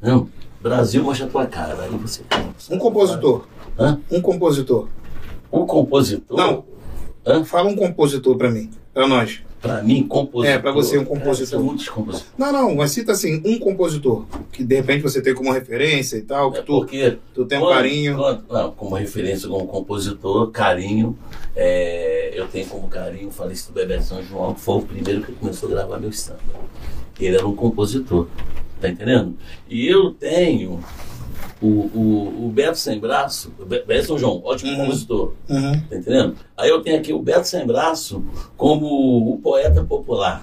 [0.00, 0.28] Não,
[0.62, 1.82] Brasil mostra a tua cara.
[1.82, 2.22] Aí você
[2.70, 3.44] Um compositor.
[3.76, 4.00] Hã?
[4.08, 4.86] Um compositor.
[5.50, 6.36] O compositor.
[6.36, 6.64] Não.
[7.26, 7.44] Hã?
[7.44, 8.70] Fala um compositor pra mim.
[8.94, 9.47] Pra nós.
[9.60, 10.54] Pra mim, compositor.
[10.54, 11.60] É, pra você, um compositor.
[11.60, 12.32] Muitos compositores.
[12.38, 14.24] Não, não, mas cita assim, um compositor.
[14.52, 17.58] Que de repente você tem como referência e tal, que É tu, porque tu tem
[17.58, 18.16] um Quando- carinho.
[18.16, 21.18] quando- não, como referência como compositor, carinho.
[21.56, 25.32] é, eu tenho como carinho o falecido Bebeto São João, que foi o primeiro que
[25.32, 26.38] começou a gravar meu samba.
[27.18, 28.28] Ele era um compositor,
[28.80, 29.34] tá entendendo?
[29.68, 30.78] E eu tenho
[31.60, 34.76] o, o, o Beto Sem Braço, o Be- Bebeto São João, ótimo Uhum.
[34.78, 35.72] compositor, Uhum.
[35.88, 36.36] tá entendendo?
[36.56, 38.24] Aí eu tenho aqui o Beto Sem Braço
[38.56, 38.86] como
[39.32, 40.42] o poeta popular.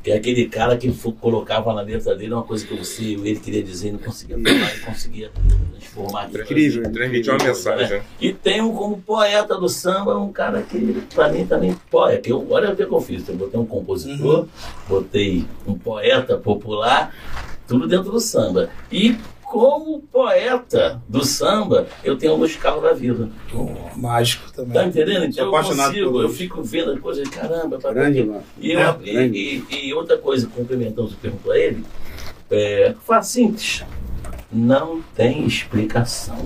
[0.00, 3.62] Que é aquele cara que colocava na letra dele uma coisa que você, ele queria
[3.62, 5.30] dizer e não conseguia falar e conseguia
[5.72, 6.30] transformar.
[6.30, 6.90] Incrível.
[6.92, 8.00] Transmitir uma mensagem.
[8.20, 12.22] E tem um como poeta do samba, um cara que pra mim também poeta.
[12.22, 13.28] Que eu, olha o que eu fiz.
[13.28, 14.46] Eu botei um compositor,
[14.88, 17.12] botei um poeta popular,
[17.66, 18.70] tudo dentro do samba.
[18.90, 19.16] E
[19.50, 23.30] como poeta do samba, eu tenho o Luiz Carlos da Vida.
[23.96, 24.74] Mágico também.
[24.74, 25.24] Tá entendendo?
[25.24, 28.42] Então eu consigo, eu fico vendo as coisas, caramba, pra Grande, mano.
[28.60, 31.82] e, eu- É, e- e- e outra coisa, complementando o que perguntou a ele,
[32.50, 33.82] é, simples,
[34.52, 36.36] não tem explicação.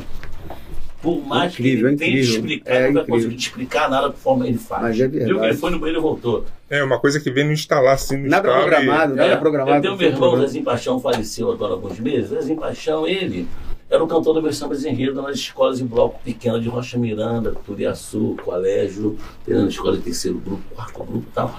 [1.03, 2.35] Por mais Incrível, que ele tenha incrível.
[2.37, 4.83] explicado, É não vai conseguir explicar nada que ele faz.
[4.83, 5.47] Mas é Viu que verdade.
[5.49, 6.45] ele foi no banheiro e voltou.
[6.73, 9.37] É uma coisa que vem no instalar assim no Nada estalo e- programado, nada É,
[9.37, 9.77] programado.
[9.77, 12.31] Eu tenho meu irmão, Zezinho Paixão, faleceu agora há alguns meses.
[12.31, 13.47] Zezinho Paixão, ele
[13.91, 17.55] era o cantor do meu sambas enredo nas escolas em bloco pequeno de Rocha Miranda,
[17.67, 21.55] Turiaçu, colégio, treinando escola de terceiro grupo, quarto grupo e tal.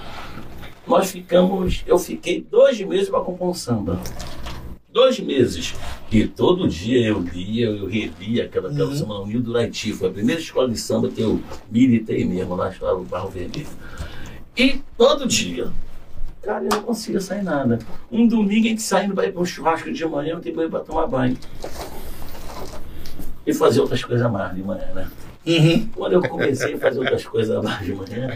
[0.87, 3.99] Nós ficamos, eu fiquei dois meses para compor um samba.
[4.91, 5.75] Dois meses.
[6.11, 8.95] E todo dia eu lia, eu relia aquela, aquela Uhum.
[8.95, 9.93] semana Unil do Haiti.
[9.93, 11.39] Foi a primeira escola de samba que eu
[11.71, 13.67] militei mesmo, lá estava no Barro Vermelho.
[14.55, 15.71] E todo dia.
[16.41, 17.79] Cara, eu não conseguia sair nada.
[18.11, 20.69] Um domingo a gente saindo para ir para um churrasco de manhã, eu tenho banho
[20.69, 21.37] para tomar banho.
[23.45, 25.07] E fazer outras coisas a mais de manhã, né?
[25.45, 25.89] Uhum.
[25.95, 28.29] Quando eu comecei a fazer outras coisas a mais de manhã,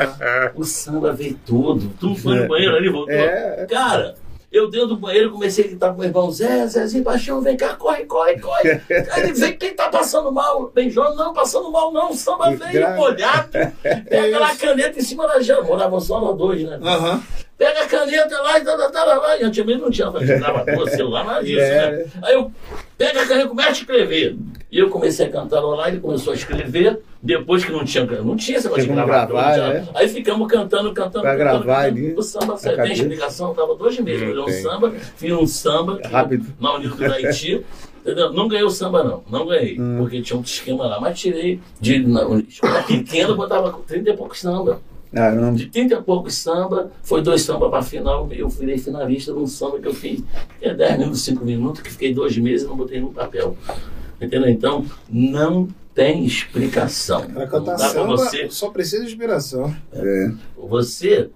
[0.54, 1.90] o samba veio todo.
[1.98, 3.14] Tu não foi no banheiro ali, voltou?
[3.14, 3.66] É.
[3.68, 4.14] Cara,
[4.56, 7.74] eu dentro do banheiro comecei a gritar com meu irmão, Zé, Zezinho Paixão, vem cá,
[7.74, 8.80] corre, corre, corre.
[9.12, 10.70] Aí ele vem, quem tá passando mal?
[10.74, 13.48] Benjão, não, passando mal não, samba veio molhado.
[14.08, 16.78] Pega lá a caneta em cima da janta, moravam só nós dois, né?
[16.82, 17.22] Aham.
[17.58, 19.36] Pega a caneta lá e tal, tal, tal, lá.
[19.38, 21.90] E antigamente não tinha gravador, celular, nada disso, É.
[21.90, 22.04] né?
[22.22, 22.52] Aí eu
[22.98, 24.36] pego a caneta e começo a escrever.
[24.76, 27.00] E eu comecei a cantar lá, ele começou a escrever.
[27.22, 29.34] Depois que não tinha, não tinha esse negócio de gravador.
[29.34, 29.88] gravar, né?
[29.94, 31.64] Aí ficamos cantando, cantando, Pra cantando.
[31.64, 32.06] gravar cantando.
[32.06, 35.46] ali, O samba saiu, tem explicação, tava dois meses Não fazendo um samba, fiz um
[35.46, 36.44] samba Rápido.
[36.60, 37.64] na União do Haiti.
[38.04, 38.34] Entendeu?
[38.34, 39.22] Não ganhei o samba, não.
[39.30, 39.80] Não ganhei.
[39.80, 39.96] Hum.
[39.96, 41.00] Porque tinha um esquema lá.
[41.00, 44.82] Mas tirei de na, escola pequena, botava 30 e poucos samba.
[45.10, 45.56] Caramba.
[45.56, 48.28] De 30 e poucos samba, foi dois samba para final.
[48.30, 50.22] Eu virei finalista num samba que eu fiz
[50.60, 53.56] é 10 minutos, 5 minutos, que fiquei dois meses e não botei no papel.
[54.20, 54.48] Entendeu?
[54.48, 57.26] Então, não tem explicação.
[57.30, 58.50] Para cantar pra samba, você.
[58.50, 59.74] só precisa de inspiração.
[59.92, 60.30] É.
[60.56, 61.30] Você.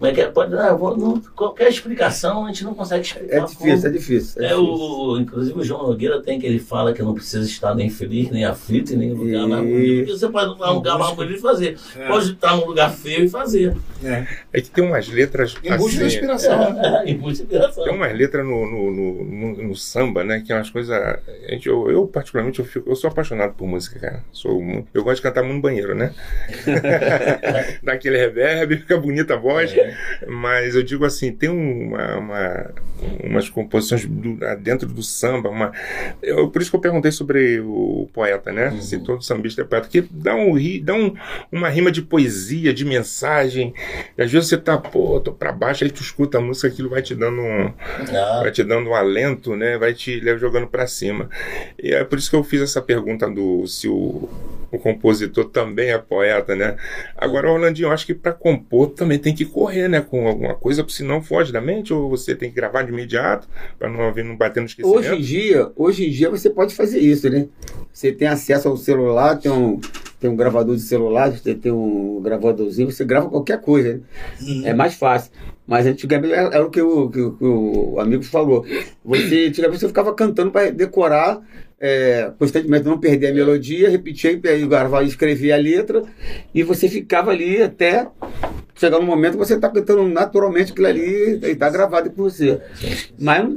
[0.00, 0.28] Como é que é?
[0.28, 3.36] Pode dar, vou- não- qualquer explicação a gente não consegue explicar.
[3.36, 3.86] É difícil, como.
[3.86, 4.42] é difícil.
[4.42, 4.72] É É difícil.
[4.74, 8.30] o, inclusive o João Nogueira tem que ele fala que não precisa estar nem feliz,
[8.30, 9.96] nem aflito, nem em lugar mais bonito.
[10.06, 11.76] Porque você pode estar num lugar mais bonito e fazer.
[11.98, 12.08] É.
[12.08, 13.76] Pode estar num lugar feio e fazer.
[14.02, 14.26] É.
[14.54, 16.72] É que tem umas letras Em busca assim, inspiração.
[16.72, 17.02] né?
[17.04, 17.84] É, e muita inspiração.
[17.84, 20.42] Tem umas letras no, no, no, no- no samba, né?
[20.46, 20.90] Que é umas coisas.
[20.96, 21.18] a
[21.50, 24.24] gente- Eu, eu, particularmente, eu, fico, eu sou apaixonado por música, cara.
[24.32, 24.62] Sou,
[24.94, 26.14] eu gosto de cantar muito no banheiro, né?
[27.82, 29.72] Dá aquele reverb, fica bonita a voz.
[29.76, 29.89] É.
[30.26, 32.70] Mas eu digo assim, tem uma, uma-
[33.24, 35.72] umas composições do- dentro do samba, uma,
[36.22, 38.68] eu, por isso que eu perguntei sobre o poeta, né?
[38.70, 38.80] Uhum.
[38.80, 41.14] Se todo sambista é poeta, que dá, um, dá um,
[41.50, 43.72] uma rima de poesia, de mensagem.
[44.18, 46.88] E às vezes você tá, pô, tô pra baixo, aí tu escuta a música, aquilo
[46.90, 47.72] vai te dando um,
[48.14, 49.78] Ah, vai te dando um alento, né?
[49.78, 51.28] Vai te jogando pra cima.
[51.82, 54.28] E é por isso que eu fiz essa pergunta do se o
[54.72, 56.76] o compositor também é poeta, né?
[57.16, 60.00] Agora, Orlandinho, eu acho que para compor também tem que correr, né?
[60.00, 63.88] Com alguma coisa, senão foge da mente, ou você tem que gravar de imediato, para
[63.88, 64.98] não, não bater no esquecimento.
[64.98, 67.46] Hoje em dia, hoje em dia você pode fazer isso, né?
[67.92, 69.80] Você tem acesso ao celular, tem um,
[70.20, 73.94] tem um gravador de celular, você tem um gravadorzinho, você grava qualquer coisa.
[73.94, 74.00] Né?
[74.40, 74.62] Uhum.
[74.66, 75.32] É mais fácil.
[75.66, 78.64] Mas antigamente era, era o que o, que o- que o amigo falou.
[79.04, 81.40] Você, antigamente você ficava cantando para decorar
[81.80, 86.02] é, constantemente, não perder a melodia, repetir, aí gravava, escrevia a letra,
[86.54, 88.06] e você ficava ali até
[88.74, 92.60] chegar no momento que você está cantando naturalmente aquilo ali e está gravado com você.
[93.18, 93.48] Mas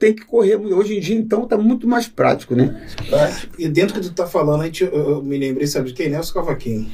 [0.00, 0.56] tem que correr.
[0.56, 2.84] Hoje em dia, então, está muito mais prático, né?
[3.58, 5.94] E dentro do que tu tá falando, a gente, eu, eu me lembrei, sabe de
[5.94, 6.08] quem?
[6.08, 6.90] Nelson Cavaquinho.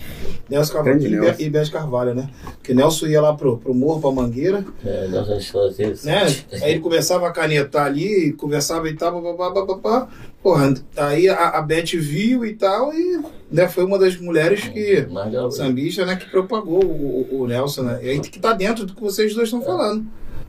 [0.51, 1.43] Nelson Grande Cavaquinho Nelson.
[1.43, 2.29] e Bete Carvalho, né?
[2.59, 6.05] Porque Nelson ia lá pro, pro morro, pra Mangueira, É, nós vamos fazer isso.
[6.07, 6.25] né?
[6.61, 10.09] Aí ele começava a canetar ali, conversava e tal, papapá, papapá.
[10.43, 15.07] Porra, aí a, a Beth viu e tal, e né, foi uma das mulheres que,
[15.11, 15.57] Mais de uma vez.
[15.57, 17.99] sambista, né, que propagou o, o- o Nelson, né?
[18.03, 20.07] E aí que tá dentro do que vocês dois estão falando.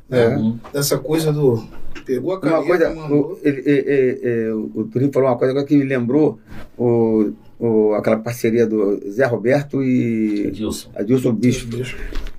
[0.10, 0.30] É.
[0.30, 0.36] Né?
[0.38, 0.58] Uhum.
[0.74, 1.64] Dessa coisa do.
[2.06, 3.34] Pegou a Uma caneta, coisa, mandou.
[3.34, 6.40] o, ele, ele- ele- o Turinho falou uma coisa agora que me lembrou
[6.78, 10.50] o, o, aquela parceria do Zé Roberto e.
[10.96, 11.76] Adilson Bispo,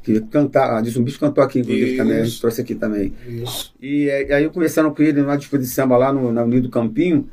[0.02, 1.96] que cantar, Adilson Bispo cantou aqui, inclusive, Isso.
[1.98, 3.12] também, a gente trouxe aqui também.
[3.28, 3.74] Isso.
[3.82, 6.70] E aí aí eu conversando com ele numa disputa de samba lá no, na Unido
[6.70, 7.28] Campinho,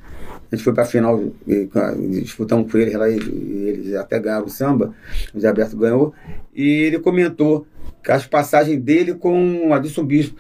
[0.52, 1.70] a gente foi pra final, e,
[2.00, 4.94] e disputamos com ele lá, e, e eles até ganharam o samba,
[5.34, 6.14] o Zé Alberto ganhou,
[6.54, 7.66] e ele comentou
[8.12, 10.36] as passagens dele com o Adilson Bispo,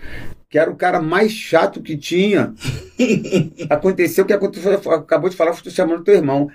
[0.49, 2.53] que era o cara mais chato que tinha.
[3.69, 6.49] aconteceu o que aconteceu, acabou de falar, estou chamando teu irmão,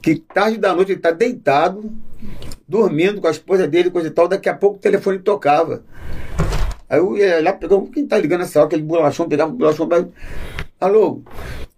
[0.00, 1.92] que tarde da noite ele está deitado,
[2.66, 5.84] dormindo com a esposa dele, coisa e tal, daqui a pouco o telefone tocava.
[6.88, 9.88] Aí eu ia lá, pegava, quem tá ligando nessa hora, aquele bolachão, pegava o bolachão,
[10.80, 11.22] alô,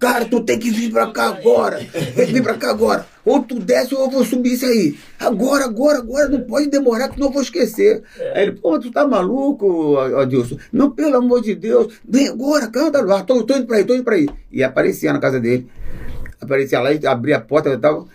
[0.04, 3.42] cara, tu tem que vir pra cá agora, tem que vir pra cá agora, ou
[3.42, 7.18] tu desce ou eu vou subir isso aí, agora, agora, agora, não pode demorar que
[7.18, 8.02] não vou esquecer.
[8.34, 10.58] Aí ele, pô, tu tá maluco, Adilson?
[10.70, 13.94] Não, pelo amor de Deus, vem agora, canta lá, tô, tô indo pra aí, tô
[13.94, 14.28] indo pra aí.
[14.52, 15.66] E aparecia na casa dele,
[16.38, 18.06] aparecia lá abria a porta e tal,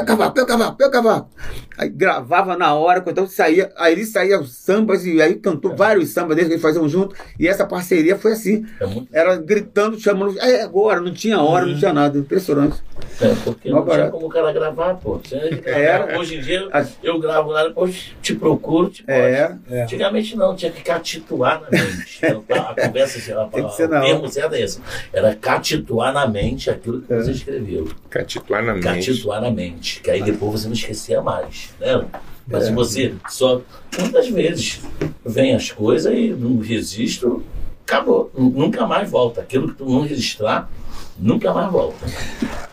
[0.00, 1.30] pega o cavaco, pega o cavaco, pega o cavaco.
[1.76, 6.10] Aí gravava na hora, então saía, aí ele saía os sambas e aí cantou vários
[6.10, 7.14] sambas desde que eles faziam junto.
[7.38, 8.64] E essa parceria foi assim.
[8.78, 9.08] É muito.
[9.12, 10.38] Era gritando, chamando.
[10.38, 12.16] É agora, não tinha hora, não tinha nada.
[12.16, 12.80] Impressionante.
[13.20, 15.20] É, porque Mó não tinha como o cara gravar, pô.
[15.64, 16.18] Era.
[16.18, 19.56] Hoje em dia A- eu gravo lá, depois te procuro, te É.
[19.70, 19.82] É.
[19.82, 22.20] Antigamente não, tinha que catituar na mente.
[22.24, 24.80] Então, A conversa, assim, a, Tem que a, ser na o termo certo é esse.
[25.12, 27.16] Era catituar na mente aquilo que É.
[27.20, 27.88] você escreveu.
[28.08, 28.84] Catituar na mente.
[28.84, 29.83] Catituar na mente.
[30.02, 31.70] Que aí depois você não esquecia mais.
[31.80, 32.04] Né?
[32.46, 32.72] Mas É.
[32.72, 33.60] você só.
[33.98, 34.80] Muitas vezes
[35.24, 37.44] vem as coisas e no registro
[37.86, 38.30] acabou.
[38.36, 39.40] Nunca mais volta.
[39.40, 40.70] Aquilo que tu não registrar,
[41.18, 42.06] nunca mais volta.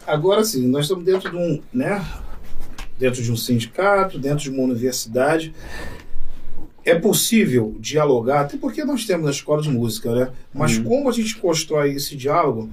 [0.06, 2.04] Agora sim, nós estamos dentro de um, né?
[2.98, 5.54] Dentro de um sindicato, dentro de uma universidade.
[6.84, 10.30] É possível dialogar, até porque nós temos a escola de música, né?
[10.52, 12.70] Mas como a gente constrói esse diálogo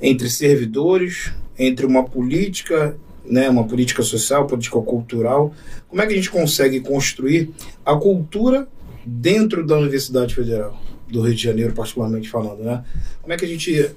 [0.00, 5.54] entre servidores, entre uma política, né, uma política social, política cultural,
[5.88, 7.50] como é que a gente consegue construir
[7.84, 8.68] a cultura
[9.04, 10.78] dentro da Universidade Federal
[11.08, 12.84] do Rio de Janeiro, particularmente falando, né?
[13.20, 13.90] Como é que a gente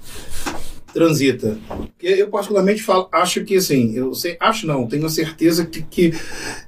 [0.94, 1.58] transita?
[2.02, 6.14] Eu particularmente falo, acho que assim, eu sei, acho não, tenho certeza que, que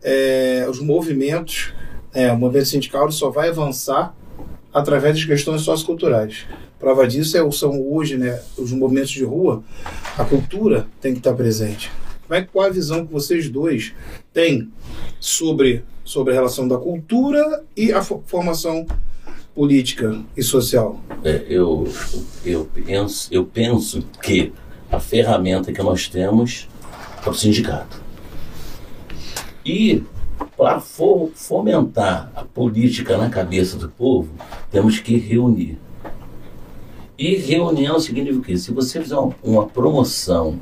[0.04, 1.74] é, os movimentos,
[2.14, 4.16] é, o movimento sindical só vai avançar
[4.74, 6.46] através das questões socioculturais.
[6.80, 9.64] Prova disso é, são hoje, né, os movimentos de rua,
[10.18, 11.92] a cultura tem que estar presente.
[12.28, 13.94] Como é, que- qual a visão que vocês dois
[14.34, 14.72] têm
[15.20, 18.86] sobre, sobre a relação da cultura e a fo- formação
[19.54, 21.00] política e social?
[21.24, 21.88] É, eu,
[22.44, 24.52] eu, penso, eu penso que
[24.92, 26.68] a ferramenta que nós temos
[27.26, 28.02] é o sindicato.
[29.66, 30.04] E
[30.58, 34.30] para fomentar a política na cabeça do povo,
[34.72, 35.78] temos que reunir.
[37.18, 38.58] E reunião significa o quê?
[38.58, 40.60] Se você fizer uma promoção,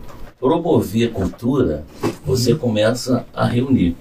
[0.48, 1.86] promover cultura,
[2.26, 3.96] você começa a reunir.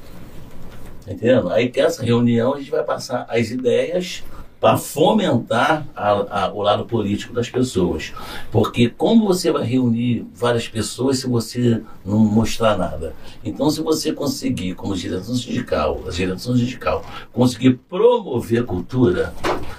[1.07, 1.51] Entendendo?
[1.51, 4.25] Aí que essa reunião a gente vai passar as ideias
[4.61, 8.13] para fomentar a- a- o lado político das pessoas.
[8.51, 13.15] Porque como você vai reunir várias pessoas se você não mostrar nada?
[13.45, 19.33] Então, se você conseguir, como direção sindical, a direção sindical, conseguir promover cultura,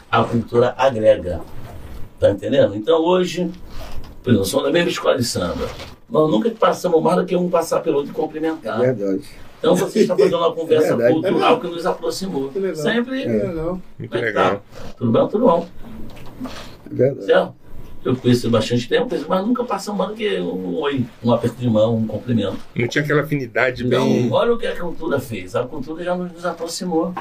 [0.10, 1.42] a cultura agrega.
[2.22, 2.74] Tá entendendo?
[2.74, 3.52] Então, hoje,
[4.24, 5.68] por exemplo, somos da mesma escola de samba.
[6.14, 8.80] Nós nunca passamos mais do que um passar pelo outro e cumprimentar.
[8.80, 9.24] Verdade.
[9.58, 12.50] Então você está fazendo uma conversa É cultural que nos aproximou.
[12.50, 12.76] Que legal.
[12.76, 13.24] Sempre.
[13.24, 13.82] É legal.
[13.98, 14.52] Muito é que legal.
[14.58, 14.62] tá?
[14.96, 15.28] Tudo bem?
[15.28, 15.68] Tudo bom.
[16.92, 17.26] É verdade.
[17.26, 17.54] Certo?
[18.06, 21.70] Eu conheço bastante tempo, mas nunca passamos mais do que um oi, um aperto de
[21.70, 22.58] mão, um cumprimento.
[22.76, 24.30] Não tinha aquela afinidade Então, bem.
[24.30, 25.56] olha o que a cultura fez.
[25.56, 27.14] A cultura já nos aproximou.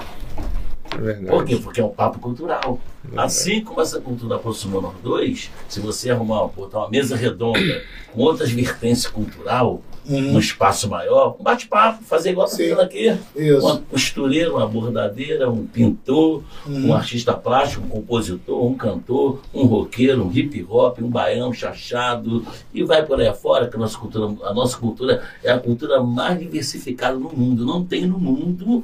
[0.94, 1.26] É verdade.
[1.26, 1.56] Por quê?
[1.56, 2.78] Porque é um papo cultural.
[3.16, 8.20] Assim como essa cultura aproximou nós dois, se você arrumar botar uma mesa redonda com
[8.22, 13.16] outras vertentes cultural, num espaço maior, um bate-papo, fazer igual fazendo aqui.
[13.36, 13.64] Isso.
[13.64, 16.88] Uma costureira, uma bordadeira, um pintor, Uhum.
[16.88, 22.44] um artista plástico, um compositor, um cantor, um roqueiro, um hip hop, um baião chachado
[22.74, 26.02] e vai por aí afora, que a nossa cultura, a nossa cultura é a cultura
[26.02, 27.64] mais diversificada no mundo.
[27.64, 28.82] Não tem no mundo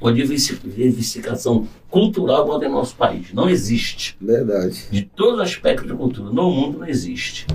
[0.00, 3.32] uma diversi- diversificação cultural igual tem no nosso país.
[3.32, 4.16] Não existe.
[4.20, 4.86] Verdade.
[4.90, 6.30] De todos os aspectos de cultura.
[6.30, 7.46] No mundo não existe.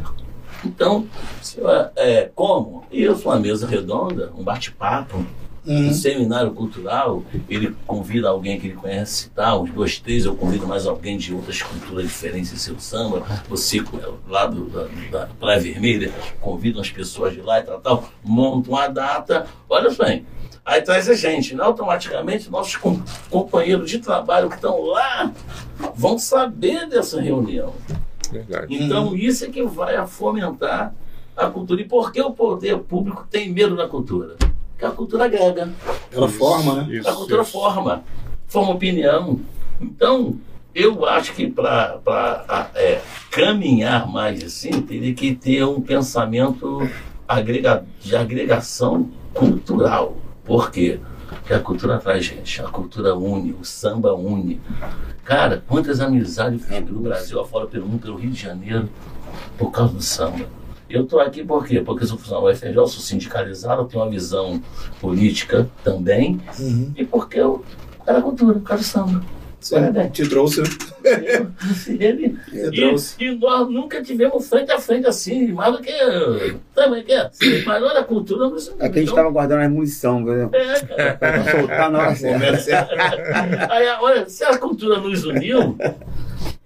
[0.66, 1.08] Então,
[1.42, 2.84] se eu, é, como?
[2.92, 5.26] Isso, uma mesa redonda, um bate-papo,
[5.66, 5.94] um Uhum.
[5.94, 10.86] seminário cultural, ele convida alguém que ele conhece, tal, uns dois, três, eu convido mais
[10.88, 13.84] alguém de outras culturas diferentes em seu samba, você
[14.28, 18.70] lá do, da, da Praia Vermelha, convida umas pessoas de lá e tal, tal, monta
[18.70, 20.26] uma data, olha só, hein?
[20.66, 21.64] Aí traz a gente, né?
[21.64, 25.32] automaticamente nossos com- companheiros de trabalho que estão lá
[25.96, 27.74] vão saber dessa reunião.
[28.32, 28.68] Verdade.
[28.70, 30.94] Então, isso é que vai fomentar
[31.36, 31.82] a cultura.
[31.82, 34.36] E por que o poder público tem medo da cultura?
[34.80, 35.70] Porque a cultura agrega.
[36.10, 36.88] Ela forma, né?
[36.90, 37.52] Isso, A cultura isso.
[37.52, 38.02] forma,
[38.48, 39.42] forma opinião.
[39.82, 40.38] Então,
[40.74, 42.00] eu acho que para
[42.76, 46.90] é, caminhar mais assim, teria que ter um pensamento
[47.28, 50.16] agrega, de agregação cultural.
[50.46, 51.02] Por quê?
[51.28, 54.62] Porque a cultura traz gente, a cultura une, o samba une.
[55.26, 58.88] Cara, quantas amizades eu fiz pelo Brasil, afora pelo mundo, pelo Rio de Janeiro,
[59.58, 60.48] por causa do samba.
[60.90, 61.82] Eu estou aqui por quê?
[61.82, 64.62] Porque eu sou funcionário da UFRJ, eu sou sindicalizado, tenho uma visão
[65.00, 66.92] política também, Uhum.
[66.98, 67.64] e porque eu
[68.08, 69.22] era cultura, do samba.
[69.60, 70.10] Sim, bem.
[70.10, 70.64] te trouxe.
[72.00, 73.16] Ele, Eu e, trouxe.
[73.22, 75.92] e nós nunca tivemos frente a frente assim, mais do que.
[76.74, 77.30] Também que é.
[77.66, 78.48] Mas olha a cultura.
[78.48, 80.50] Não, Aqui a gente estava guardando as munição, viu?
[80.54, 81.14] É, cara.
[81.18, 82.40] pra soltar na hora certa.
[82.40, 82.92] Momento certo.
[83.70, 85.78] Aí, olha, se a cultura nos uniu,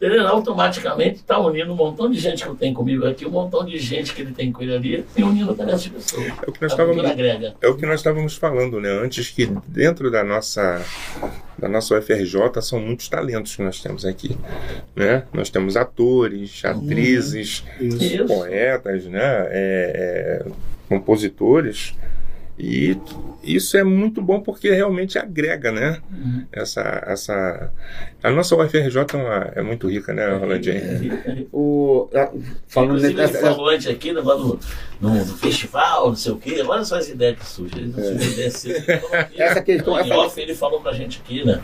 [0.08, 0.28] entendeu?
[0.28, 3.78] automaticamente está unindo um montão de gente que eu tenho comigo aqui, um montão de
[3.78, 6.28] gente que ele tem com ele ali, e unindo também essas pessoas.
[6.28, 7.04] É o que nós estávamos.
[7.62, 8.90] É o que nós estávamos falando, né?
[8.90, 10.84] Antes que dentro da nossa
[11.58, 14.38] da nossa UFRJ são muitos talentos que nós temos aqui,
[14.96, 15.24] né?
[15.32, 18.04] Nós temos atores, atrizes, Isso.
[18.04, 18.26] Isso.
[18.26, 19.22] poetas, né?
[19.22, 20.52] É, é,
[20.90, 21.96] compositores
[22.58, 22.96] e
[23.44, 26.00] isso é muito bom porque realmente agrega, né?
[26.12, 26.46] Uhum.
[26.52, 27.72] Essa essa
[28.22, 31.48] a nossa UFRJ é, uma- é muito rica, né, Rolandinho?
[31.52, 32.32] O, a-
[32.68, 34.60] falando Inclusive, ele nessa, falou antes aqui negócio
[35.02, 36.64] do, do, do festival, não sei o quê.
[36.66, 37.80] Olha só as ideias que surgem.
[37.80, 38.18] Ele não falou
[39.20, 39.42] aqui.
[39.42, 41.62] Essa questão- Em essa- off, ele falou pra gente aqui, né?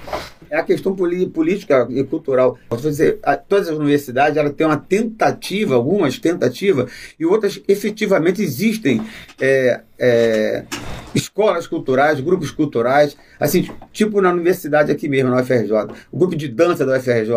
[0.51, 2.57] é a questão política e cultural.
[2.81, 9.01] Dizer, a- todas as universidades elas têm uma tentativa, algumas tentativas, e outras efetivamente existem
[9.39, 10.65] é, é,
[11.13, 15.71] escolas culturais, grupos culturais, assim, tipo na universidade aqui mesmo, na UFRJ,
[16.11, 17.29] o grupo de dança da UFRJ,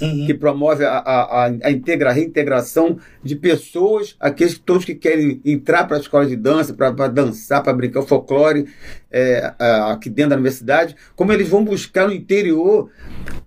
[0.00, 0.26] Uhum.
[0.26, 5.84] que promove a, a, a, integra, a reintegração de pessoas, aqueles todos que querem entrar
[5.84, 8.66] para a escola de dança, para dançar, para brincar o folclore
[9.12, 9.54] é,
[9.90, 12.90] aqui dentro da universidade, como eles vão buscar no interior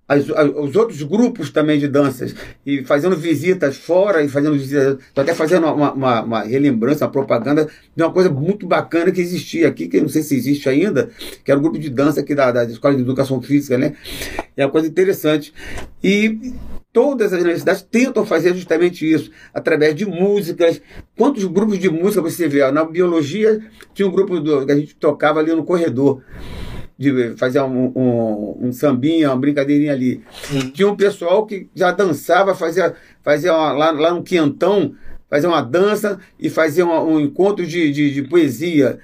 [0.08, 4.97] as- a- os outros grupos também de danças e fazendo visitas fora e fazendo visitas,
[5.15, 9.67] até fazendo uma, uma, uma relembrança, uma propaganda de uma coisa muito bacana que existia
[9.67, 11.10] aqui, que eu não sei se existe ainda,
[11.43, 13.93] que era o grupo de dança aqui da, da Escola de Educação Física, né?
[14.56, 15.51] É uma coisa interessante.
[16.04, 16.54] E
[16.96, 20.82] todas as universidades tentam fazer justamente isso, através de músicas.
[21.18, 22.72] Quantos grupos de música você vê?
[22.72, 23.60] Na biologia
[23.94, 26.24] tinha um grupo do, que a gente tocava ali no corredor.
[26.98, 30.24] De fazer um, um, um sambinha, uma brincadeirinha ali.
[30.54, 30.70] Uhum.
[30.72, 34.96] Tinha um pessoal que já dançava, fazia, fazia uma- lá, lá no Quentão,
[35.30, 39.00] fazia uma dança e fazia uma- um encontro de, de, de poesia.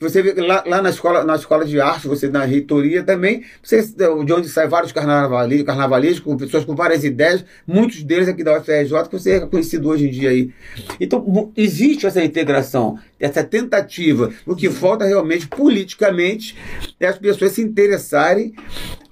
[0.00, 3.82] Você vê lá, lá na escola, na escola de arte, você na reitoria também, você,
[3.82, 8.56] de onde saem vários carnavalistas, carnavalistas com pessoas com várias ideias, muitos deles aqui da
[8.56, 10.52] UFRJ, que você é conhecido hoje em dia aí.
[11.00, 14.32] Então, existe essa integração, essa tentativa.
[14.46, 16.56] O que falta realmente, politicamente,
[17.00, 18.54] é as pessoas se interessarem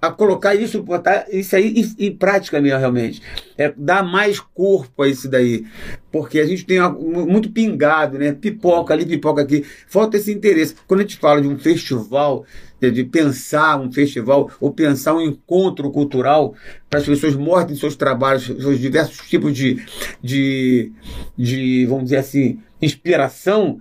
[0.06, 3.22] a colocar isso, botar isso aí em, prática mesmo, realmente.
[3.56, 5.64] É dar mais corpo a isso daí.
[6.10, 8.32] Porque a gente tem muito pingado, né?
[8.32, 9.64] Pipoca ali, pipoca aqui.
[9.86, 10.74] Falta esse interesse.
[10.86, 12.44] Quando a gente fala de um festival,
[12.80, 16.54] de, pensar um festival, ou pensar um encontro cultural
[16.88, 19.82] para as pessoas mortas seus trabalhos, seus diversos tipos de,
[20.22, 20.92] de,
[21.36, 23.80] de, vamos dizer assim, inspiração,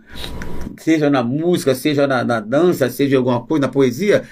[0.77, 4.23] seja na música, seja na, na dança, seja alguma coisa, na poesia,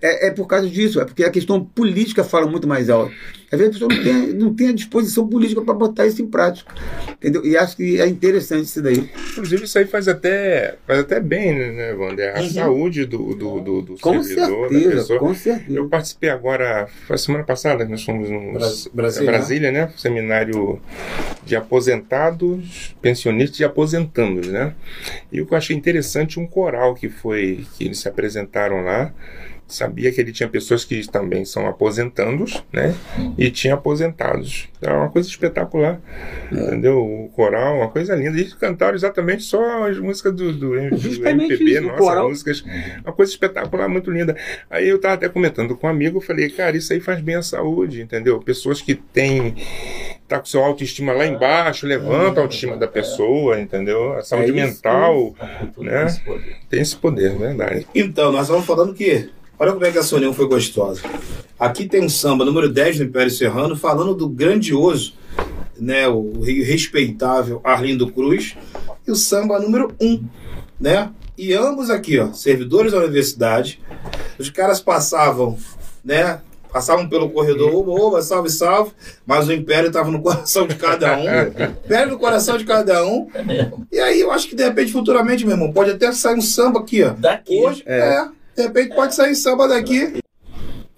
[0.00, 1.00] é, é, por causa disso.
[1.00, 3.12] É porque a questão política fala muito mais alto.
[3.50, 6.26] Às vezes a pessoa não tem, não tem a disposição política para botar isso em
[6.26, 6.74] prática.
[7.12, 7.46] Entendeu?
[7.46, 9.08] E acho que é interessante isso daí.
[9.30, 12.36] Inclusive, isso aí faz até, faz até bem, né, Wander?
[12.36, 12.50] A uhum.
[12.50, 15.18] saúde do, do, do, do com servidor, certeza, da pessoa.
[15.20, 15.78] Com certeza.
[15.78, 18.52] Eu participei agora, foi semana passada, nós fomos no
[18.92, 19.92] Brasília, Brasília né?
[19.96, 20.80] Seminário
[21.44, 23.64] de aposentados, pensionistas e
[24.06, 24.74] aposentandos, né?
[25.30, 29.12] E o que eu achei interessante, um coral que foi, que eles se apresentaram lá,
[29.68, 32.94] sabia que ele tinha pessoas que também são aposentandos, né?
[33.36, 34.68] E tinha aposentados.
[34.80, 36.00] Era é uma coisa espetacular,
[36.52, 36.54] é.
[36.54, 36.98] entendeu?
[36.98, 38.38] O coral, uma coisa linda.
[38.38, 42.28] Eles cantaram exatamente só as músicas do, do, do MPB, nossas coral.
[42.28, 42.64] músicas.
[43.02, 44.36] Uma coisa espetacular, muito linda.
[44.70, 47.42] Aí eu tava até comentando com um amigo, falei, cara, isso aí faz bem à
[47.42, 48.38] saúde, entendeu?
[48.40, 49.56] Pessoas que têm
[50.28, 54.12] tá com seu autoestima lá embaixo, levanta a autoestima da pessoa, entendeu?
[54.14, 55.34] A saúde é mental,
[55.78, 56.06] né?
[56.68, 57.86] Tem esse poder, verdade.
[57.94, 61.00] Então, nós estamos falando que Olha como é que a Soninho foi gostosa.
[61.58, 65.14] Aqui tem um samba número 10 do Império Serrano, falando do grandioso,
[65.78, 68.54] né, o respeitável Arlindo Cruz,
[69.06, 70.24] e o samba número 1,
[70.78, 71.10] né?
[71.38, 73.80] E ambos aqui, ó, servidores da universidade.
[74.38, 75.56] Os caras passavam,
[76.04, 76.40] né,
[76.70, 78.92] passavam pelo corredor, oba, oba, salve, salve,
[79.24, 81.24] mas o império estava no coração de cada um,
[81.86, 83.28] império no coração de cada um.
[83.90, 86.80] E aí eu acho que de repente, futuramente, meu irmão, pode até sair um samba
[86.80, 87.14] aqui, ó.
[87.14, 87.58] Daqui.
[87.58, 87.98] Hoje, é.
[87.98, 90.18] é de repente pode sair samba daqui.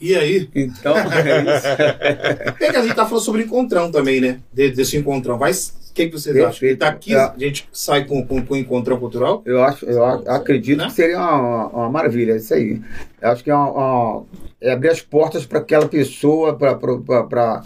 [0.01, 0.49] E aí?
[0.55, 2.59] Então, é isso.
[2.59, 4.39] Bem que a gente tá falando sobre encontrão também, né?
[4.53, 5.37] De, desse encontrão.
[5.37, 6.83] Mas o que, que vocês Perfeito.
[6.83, 6.93] acham?
[6.93, 7.19] Daqui é.
[7.19, 9.43] a gente sai com, com, com encontrão cultural?
[9.45, 10.87] Eu acho, eu acredito né?
[10.87, 12.81] que seria uma, uma maravilha, isso aí.
[13.21, 14.25] Eu acho que é, uma, uma,
[14.61, 17.63] é abrir as portas para aquela pessoa, para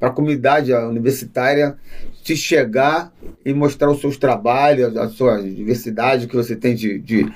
[0.00, 1.76] a comunidade universitária
[2.22, 3.12] te chegar
[3.44, 7.32] e mostrar os seus trabalhos, a sua diversidade que você tem de, de,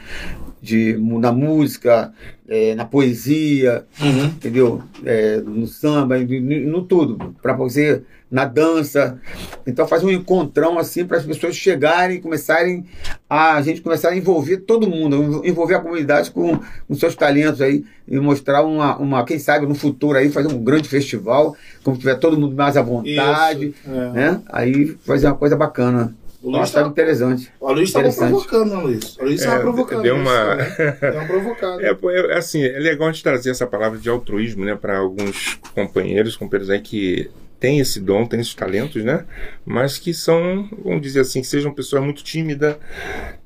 [0.60, 2.12] de, na música,
[2.48, 4.24] é, na poesia, uhum.
[4.26, 4.82] entendeu?
[5.04, 9.18] É, no samba, no, no tudo, para você na dança.
[9.66, 12.84] Então faz um encontrão assim para as pessoas chegarem e começarem
[13.28, 17.60] a, a gente começar a envolver todo mundo, envolver a comunidade com, com seus talentos
[17.60, 21.96] aí e mostrar uma, uma, quem sabe no futuro aí fazer um grande festival, como
[21.96, 24.10] tiver todo mundo mais à vontade, Isso, é.
[24.12, 24.40] né?
[24.48, 26.14] Aí fazer uma coisa bacana.
[26.42, 27.52] O Luiz estava interessante.
[27.60, 29.16] O Luiz estava provocando, né, Luiz?
[29.18, 30.02] O Luiz estava é, provocando.
[30.02, 30.54] Deu uma.
[30.54, 30.96] Né?
[31.00, 31.80] Deu uma provocada.
[31.82, 35.58] É, é, assim, é legal a gente trazer essa palavra de altruísmo, né, para alguns
[35.74, 39.24] companheiros, companheiros aí que têm esse dom, têm esses talentos, né?
[39.66, 42.76] Mas que são, vamos dizer assim, que sejam pessoas muito tímidas,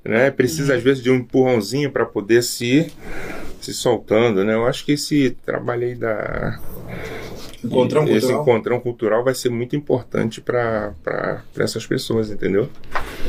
[0.05, 0.30] né?
[0.30, 0.78] Precisa uhum.
[0.78, 2.92] às vezes de um empurrãozinho para poder se
[3.61, 4.55] se soltando, né?
[4.55, 6.61] Eu acho que esse trabalho aí da
[7.64, 8.42] encontrão esse cultural.
[8.42, 10.94] encontrão cultural vai ser muito importante para
[11.56, 12.68] essas pessoas, entendeu?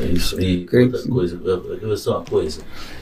[0.00, 0.40] É isso.
[0.40, 2.60] E outra coisa, eu dizer uma coisa.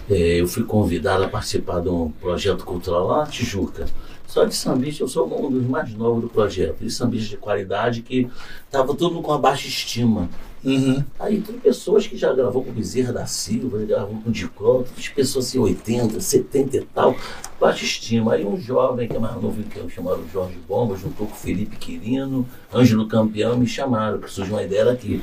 [0.08, 3.86] É, eu fui convidado a participar de um projeto cultural lá na Tijuca.
[4.26, 6.78] Só de sambista, eu sou um dos mais novos do projeto.
[6.80, 8.28] De sambista de qualidade que
[8.64, 10.28] estava todo mundo com uma baixa estima.
[10.64, 11.04] Uhum.
[11.18, 14.84] Aí tem pessoas que já gravou com Bezerra da Silva, já gravou com Dicó,
[15.14, 17.14] pessoas assim, 80, 70 e tal,
[17.60, 18.32] baixa estima.
[18.32, 21.76] Aí um jovem que é mais novo que eu, chamado Jorge Bomba, juntou com Felipe
[21.76, 25.22] Quirino, Ângelo Campeão, me chamaram, que surgiu uma ideia aqui.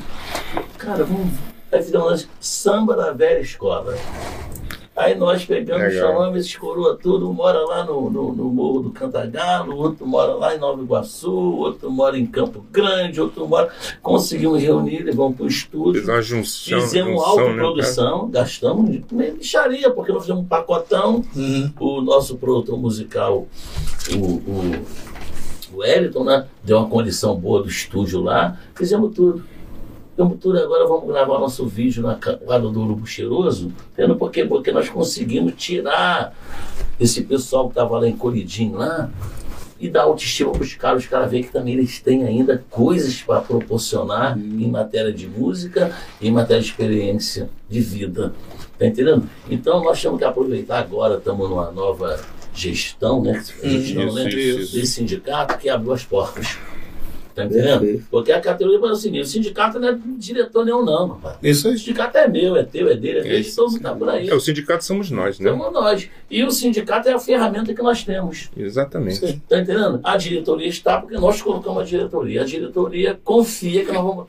[0.77, 1.33] Cara, vamos.
[1.71, 3.95] Aí fizemos samba da velha escola.
[5.01, 6.11] Aí nós pegamos, Legal.
[6.11, 10.35] chamamos esses coroa tudo, um mora lá no, no, no, Morro do Cantagalo, outro mora
[10.35, 13.73] lá em Nova Iguaçu, outro mora em Campo Grande, outro mora.
[13.99, 16.03] Conseguimos reunir, levamos para o estúdio.
[16.03, 21.23] uma junção, fizemos junção, autoprodução, né, gastamos meio bicharia, porque nós fizemos um pacotão.
[21.35, 21.71] Uhum.
[21.79, 23.47] O nosso produtor musical,
[24.13, 24.85] o, o,
[25.73, 26.45] o Wellington, né?
[26.63, 29.43] Deu uma condição boa do estúdio lá, fizemos tudo.
[30.15, 34.45] Tudo agora vamos gravar nosso vídeo na quadra do Urubu Cheiroso, vendo por quê?
[34.45, 36.35] Porque nós conseguimos tirar
[36.99, 39.09] esse pessoal que estava lá encolhidinho lá
[39.79, 43.19] e dar autoestima para os caras, os caras veem que também eles têm ainda coisas
[43.21, 48.33] para proporcionar em matéria de música e em matéria de experiência de vida.
[48.77, 49.27] Tá entendendo?
[49.49, 52.19] Então nós temos que aproveitar agora, estamos numa nova
[52.53, 53.43] gestão, né?
[53.63, 54.29] Gestão, isso?
[54.29, 54.75] Isso.
[54.75, 56.57] Desse sindicato que abriu as portas.
[57.33, 58.03] Tá entendendo?
[58.11, 61.37] Porque a categoria é o seguinte: o sindicato não é diretor nenhum, não, rapaz.
[61.41, 61.75] Isso aí.
[61.75, 64.29] O sindicato é meu, é teu, é dele, é dele, todo mundo tá por aí.
[64.29, 65.49] É, o sindicato somos nós, né?
[65.49, 66.09] Somos nós.
[66.29, 68.49] E o sindicato é a ferramenta que nós temos.
[68.55, 69.25] Exatamente.
[69.25, 69.41] Sim.
[69.47, 69.99] Tá entendendo?
[70.03, 72.41] A diretoria está porque nós colocamos a diretoria.
[72.41, 74.25] A diretoria confia que nós vamos.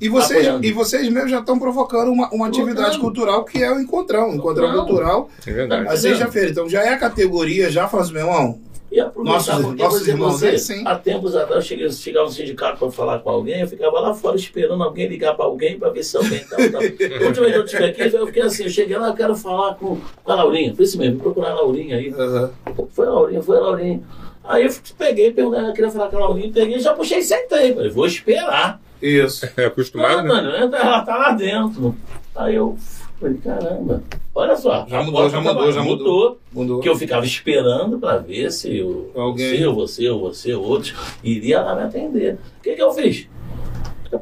[0.00, 3.78] E vocês, e vocês mesmo já estão provocando uma, uma atividade cultural que é o
[3.78, 4.30] encontrão.
[4.30, 5.30] O encontrão cultural.
[5.46, 5.88] É verdade.
[5.88, 6.50] A sexta-feira.
[6.50, 8.60] Então já é a categoria, já fala assim, meu irmão,
[8.92, 10.82] E aproveitar Nossos- porque nossos você, irmãos, você, é, sim.
[10.86, 14.12] há tempos atrás, eu cheguei, chegava no sindicato para falar com alguém, eu ficava lá
[14.12, 16.62] fora esperando alguém ligar para alguém para ver se alguém estava.
[16.68, 19.34] A última vez que eu estive aqui, eu fiquei assim, eu cheguei lá, eu quero
[19.34, 20.74] falar com, com a Laurinha.
[20.74, 22.12] Foi isso mesmo, procurar a Laurinha aí.
[22.12, 22.50] Aham.
[22.90, 24.02] Foi a Laurinha, foi a Laurinha.
[24.44, 27.74] Aí eu peguei, perguntei, eu queria falar com a Laurinha, peguei, já puxei e sentei.
[27.74, 28.78] Falei, vou esperar.
[29.00, 29.48] Isso.
[29.56, 30.28] É acostumado, Ah, né?
[30.28, 31.96] mano, ela tá lá dentro.
[32.36, 32.76] Aí eu
[33.22, 34.02] falei, caramba,
[34.34, 34.86] olha só.
[34.88, 36.38] Já mudou, já mudou, já mudou.
[36.52, 36.80] Mudou.
[36.80, 39.48] Que eu ficava esperando para ver se eu, Alguém.
[39.58, 42.34] você, ou você, ou você, ou outros, iria lá me atender.
[42.58, 43.28] O que, que eu fiz?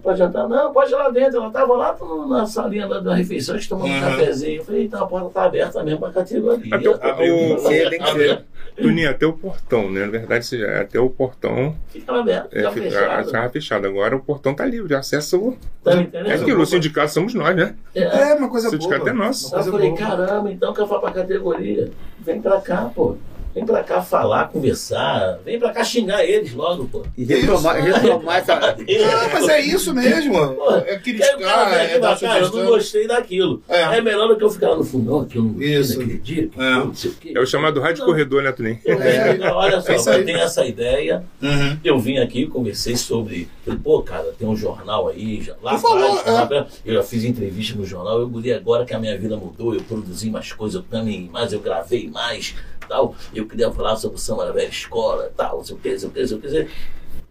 [0.05, 0.47] Pode entrar?
[0.49, 1.39] Não, pode ir lá dentro.
[1.39, 1.97] Ela estava lá
[2.29, 4.01] na salinha da, da refeição, tomando um Uhum.
[4.01, 4.61] cafezinho.
[4.61, 6.77] Eu falei, então a porta está aberta mesmo para categoria.
[6.77, 8.39] Até o, Abriu.
[8.81, 8.89] O.
[8.89, 10.01] Toninho, até o portão, né?
[10.05, 13.26] Na verdade, se- até o portão Ficava aberto, é, ficava fica- fechado.
[13.26, 13.87] ficava fechado.
[13.87, 15.57] Agora o portão tá livre, acesso.
[15.85, 15.93] Tá?
[16.26, 17.74] É aquilo, o sindicato somos nós, né?
[17.95, 18.03] É.
[18.03, 18.81] É uma coisa O boa.
[18.83, 19.55] sindicato é nosso.
[19.55, 19.99] Eu falei, boa.
[20.01, 21.91] caramba, então que eu vou pra categoria.
[22.20, 23.16] Vem pra cá, pô.
[23.55, 25.39] Vem pra cá falar, conversar.
[25.45, 27.03] Vem pra cá xingar eles logo, pô.
[27.17, 28.55] E retomar, retomar essa.
[29.11, 30.55] Ah, mas é isso mesmo.
[30.55, 33.63] Pô, É cara criticar, é dar cá, eu não gostei daquilo.
[33.69, 33.99] É.
[33.99, 35.99] É, melhor do que eu ficar lá no fundão, que eu não gostei Isso.
[35.99, 36.71] daquele dia, que É.
[36.71, 37.33] não sei o quê.
[37.37, 38.07] É o chamado rádio Não.
[38.07, 38.79] corredor, né?
[38.85, 39.53] Eu É.
[39.53, 40.21] olha É só, aí.
[40.21, 41.25] eu tenho essa ideia.
[41.43, 41.77] Uhum.
[41.83, 43.49] Eu vim aqui, conversei sobre.
[43.65, 45.41] Falei, pô, cara, tem um jornal aí.
[45.43, 46.31] já- lá atrás, é.
[46.31, 48.21] lá- eu já fiz entrevista no jornal.
[48.21, 51.53] Eu guri agora que a minha vida mudou, eu produzi mais coisas, eu caminhei mais,
[51.53, 52.55] eu gravei mais.
[52.91, 53.14] Tal.
[53.34, 55.99] Eu queria falar sobre o samba da velha escola, tal, não sei o que, não
[55.99, 56.47] sei o que, não sei o que.
[56.47, 56.70] não sei o que.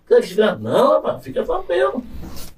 [0.10, 2.04] Que Não, rapaz, fica tranquilo.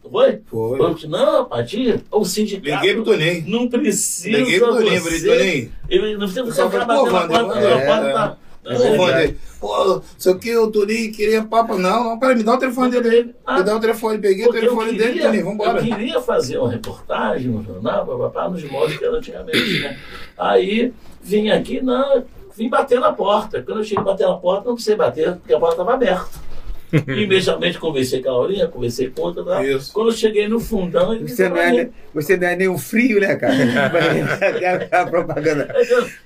[0.02, 0.42] Não foi?
[0.46, 1.08] Foi.
[1.10, 2.86] Não, rapaz, tia, o sindicato.
[2.86, 3.44] Liguei pro Toninho.
[3.48, 4.38] Não precisa.
[4.38, 5.74] Liguei pro Toninho, falei, Toninho.
[5.90, 8.14] Ele não precisa você ficar pô, batendo na Wander, porta, é, não, a porta é.
[8.14, 8.38] tá.
[8.64, 9.34] Eu vou mandar.
[9.60, 11.78] Pô, isso aqui o Toninho queria papo.
[11.78, 13.36] Não, não, peraí, me dá o telefone dele.
[13.46, 15.80] Ah, Me dá o telefone, peguei o telefone dele, queria, Toninho, vambora.
[15.80, 20.00] eu queria fazer uma reportagem no jornal, papapá, nos modos que era antigamente, né?
[20.38, 22.24] Aí vim aqui, não,
[22.56, 23.62] vim bater na porta.
[23.62, 26.52] Quando eu cheguei a bater na porta, não precisei bater, porque a porta estava aberta.
[27.08, 29.46] Imediatamente conversei com a Laurinha, conversei com outra.
[29.46, 29.62] Tá?
[29.94, 32.78] Quando eu cheguei no fundão, ele Você não, é, ne- você não é nem um
[32.78, 33.54] frio, né, cara?
[34.92, 35.74] A propaganda.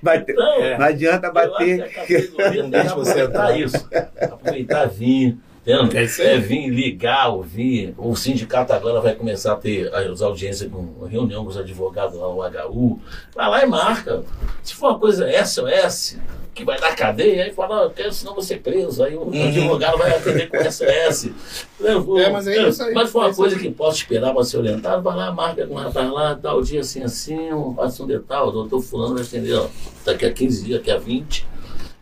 [0.01, 1.79] Bater- Então, Não adianta bater.
[1.79, 3.59] Eu acho que a categoria entrar.
[3.59, 3.87] isso.
[4.19, 5.37] Aproveitar vir.
[5.65, 5.99] Entendeu?
[5.99, 6.27] É isso aí.
[6.27, 7.95] É vir ligar, ouvir.
[7.97, 12.27] O sindicato agora vai começar a ter as audiências com reunião com os advogados lá,
[12.29, 12.99] o HU.
[13.33, 14.23] Vai lá e marca.
[14.61, 16.19] Se for uma coisa SOS,
[16.53, 19.03] que vai dar cadeia, aí fala, "Não, eu quero, senão você preso.
[19.03, 21.31] Aí o advogado vai atender com SOS.
[21.79, 22.15] Uhum.
[22.17, 22.93] É, mas é isso aí.
[22.93, 25.65] Mas foi É uma isso coisa que posso esperar para ser orientado, vai lá, marca
[25.67, 29.15] com o rapaz lá, tal dia assim, assim, um passo de tal, o doutor fulano
[29.15, 29.67] vai atender, ó,
[30.05, 31.45] daqui a 15 dias, daqui a 20.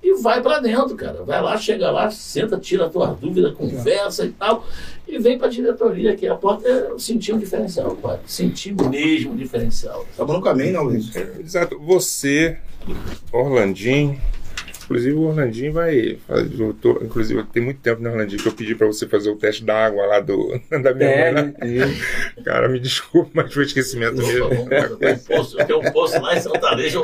[0.04, 1.24] E vai para dentro, cara.
[1.24, 4.68] Vai lá, chega lá, senta, tira a tua dúvida, conversa e tal,
[5.08, 8.20] e vem para a diretoria, que a porta é sentir um diferencial, pai.
[8.26, 10.06] Sentir mesmo um diferencial.
[10.10, 11.16] Estamos no caminho, né, Luiz?
[11.16, 11.80] Exato.
[11.80, 12.58] Você,
[13.32, 14.20] Orlandinho.
[14.94, 16.18] Inclusive, o Orlandinho vai.
[16.60, 19.36] eu tô- inclusive, tem muito tempo, né, Orlandinho, que eu pedi pra você fazer o
[19.36, 21.44] teste da água lá do, da minha É, mãe.
[21.60, 21.96] né?
[22.46, 24.50] Cara, me desculpa, mas foi esquecimento mesmo.
[25.00, 27.02] Tem um posto, tem um posto lá em Santarejo.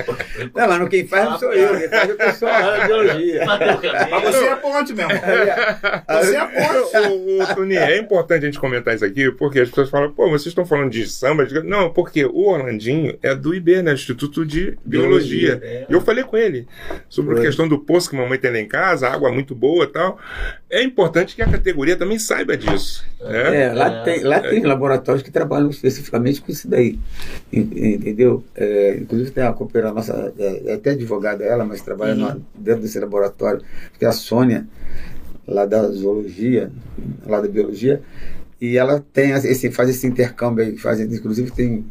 [0.56, 2.86] Não, mas não, quem faz não sou eu, quem faz é o pessoal lá da
[2.86, 3.46] biologia.
[3.46, 5.12] Mas você é ponte mesmo.
[5.12, 7.08] Você é ponte.
[7.12, 10.26] o, o, Toninho, é importante a gente comentar isso aqui, porque as pessoas falam, pô,
[10.30, 11.48] vocês estão falando de samba?
[11.50, 13.94] Eu Não, porque o Orlandinho é do IB, né?
[13.94, 15.56] Instituto de Biologia.
[15.56, 15.86] Biologia, é.
[15.90, 16.68] E eu falei com ele
[17.08, 19.54] sobre a questão do poço que a mamãe tem lá em casa, a água muito
[19.56, 20.20] boa e tal.
[20.70, 23.06] É importante que a categoria também saiba disso.
[23.20, 23.64] Né?
[23.66, 27.00] É, lá, tem, lá tem laboratórios que trabalham especificamente com isso daí.
[27.52, 28.44] En- Entendeu?
[28.56, 32.82] É, inclusive tem a companheira nossa, é, é até advogada ela, mas trabalha no- dentro
[32.82, 33.62] desse laboratório,
[33.98, 34.68] que é a Sônia,
[35.48, 36.72] lá da zoologia,
[37.26, 38.02] lá da biologia,
[38.62, 41.86] e ela tem esse, faz esse intercâmbio aí, faz, inclusive tem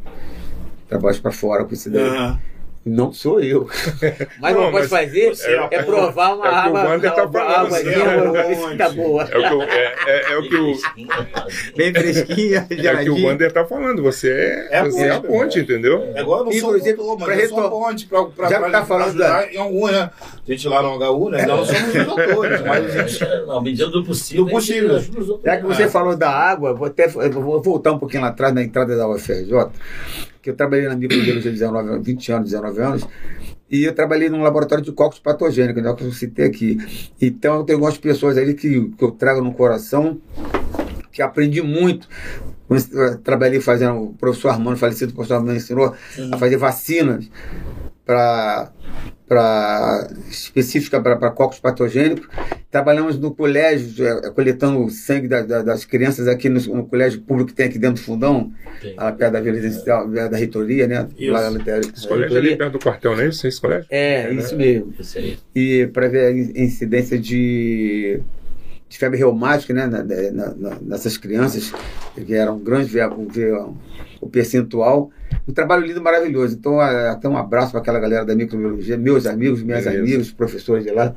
[0.88, 2.02] trabalhos para fora com isso daí.
[2.02, 2.40] Aham.
[2.86, 3.68] Não sou eu.
[4.40, 6.84] Mas Não, pode mas fazer é é, a provar uma é o que o água,
[6.84, 9.22] Wander tá uma falando, água você é tá boa.
[9.24, 10.72] É o que o, é, é- é o que o,
[11.76, 13.26] Bem fresquinha, é o que o.
[13.26, 14.02] Wander tá falando.
[14.02, 16.02] Você é, É a você é a ponte, ponte, entendeu?
[16.14, 18.58] É igual eu não sou Inclusive, doutor, mas eu sou a ponte pra, pra, Já
[18.58, 20.10] pra, tá pra falando ajudar em algum, né?
[20.22, 21.46] A gente lá no HU, né?
[21.46, 23.46] Nós não somos os doutores, mas a gente...
[23.46, 24.44] Na medida do possível.
[24.44, 24.98] Do possível.
[25.44, 25.88] Já que você É.
[25.88, 29.06] falou da água, vou até eu vou voltar um pouquinho lá atrás na entrada da
[29.08, 29.52] UFRJ,
[30.48, 33.08] que eu trabalhei na microbiologia 19, anos, 20 anos, 19 anos,
[33.70, 36.78] e eu trabalhei num laboratório de cocos patogênicos, né, que eu citei aqui.
[37.20, 40.18] Então eu tenho algumas pessoas ali que, que eu trago no coração,
[41.12, 42.08] que aprendi muito.
[42.70, 45.94] Eu trabalhei fazendo, o professor Armando, falecido, o professor Armando ensinou
[46.32, 47.30] a fazer vacinas
[48.06, 48.72] para
[49.28, 52.28] para específica para cocos patogênicos
[52.70, 57.22] Trabalhamos no colégio, é, coletando o sangue da, da, das crianças aqui no, no, colégio
[57.22, 58.52] público que tem aqui dentro do fundão,
[58.94, 61.08] lá perto da Vila Residencial, da reitoria, né?
[61.18, 61.32] Isso.
[61.32, 63.46] Lá na esse colégio é ali perto do quartel, não é isso?
[63.46, 63.86] Esse colégio?
[63.88, 64.64] É, é isso né?
[64.64, 64.94] mesmo.
[65.54, 68.20] E para ver a incidência de
[68.86, 71.72] de febre reumática né, na, na, nessas crianças,
[72.14, 73.54] que era um grande ver, ver
[74.20, 75.10] o percentual.
[75.46, 76.54] Um trabalho lindo, maravilhoso.
[76.54, 80.02] Então, até um abraço para aquela galera da microbiologia, meus amigos, minhas Beleza.
[80.02, 81.14] amigas, professores de lá,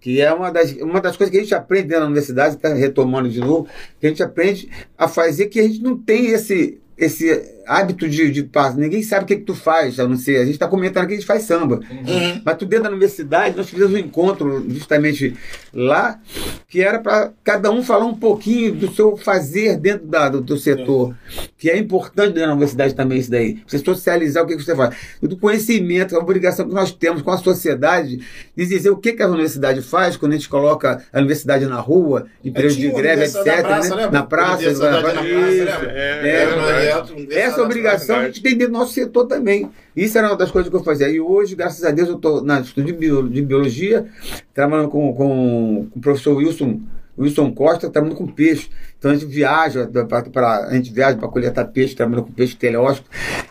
[0.00, 2.72] que é uma das, uma das coisas que a gente aprende dentro da universidade, está
[2.72, 3.66] retomando de novo,
[3.98, 8.30] que a gente aprende a fazer que a gente não tem esse, esse hábito de,
[8.30, 11.06] de ninguém sabe o que, que tu faz, a não ser, a gente está comentando
[11.06, 11.80] que a gente faz samba.
[11.90, 12.42] Uhum.
[12.44, 15.34] Mas tu dentro da universidade, nós fizemos um encontro justamente
[15.72, 16.20] lá,
[16.68, 20.56] que era para cada um falar um pouquinho do seu fazer dentro da, do, do
[20.56, 21.14] setor,
[21.58, 23.58] que é importante dentro da universidade também isso daí.
[23.66, 24.94] Você socializar o que, que você faz.
[25.22, 28.20] Do conhecimento, a obrigação que nós temos com a sociedade
[28.56, 31.80] de dizer o que, que a universidade faz quando a gente coloca a universidade na
[31.80, 33.44] rua, em período de greve, etc.
[33.46, 34.08] Na praça, né?
[34.10, 35.20] na praça, na praça.
[35.20, 36.88] É, é,
[37.30, 39.70] é, é, essa obrigação a gente tem dentro do nosso setor também.
[39.96, 41.08] Isso era uma das coisas que eu fazia.
[41.08, 44.06] E hoje, graças a Deus, eu estou na estudo de biologia,
[44.52, 46.80] trabalhando com, com, com o professor Wilson
[47.16, 48.68] Wilson Costa trabalhando com peixe.
[48.98, 49.88] Então a gente viaja
[50.32, 53.08] para a gente viaja para coletar peixe, trabalhando com peixe teleóstico.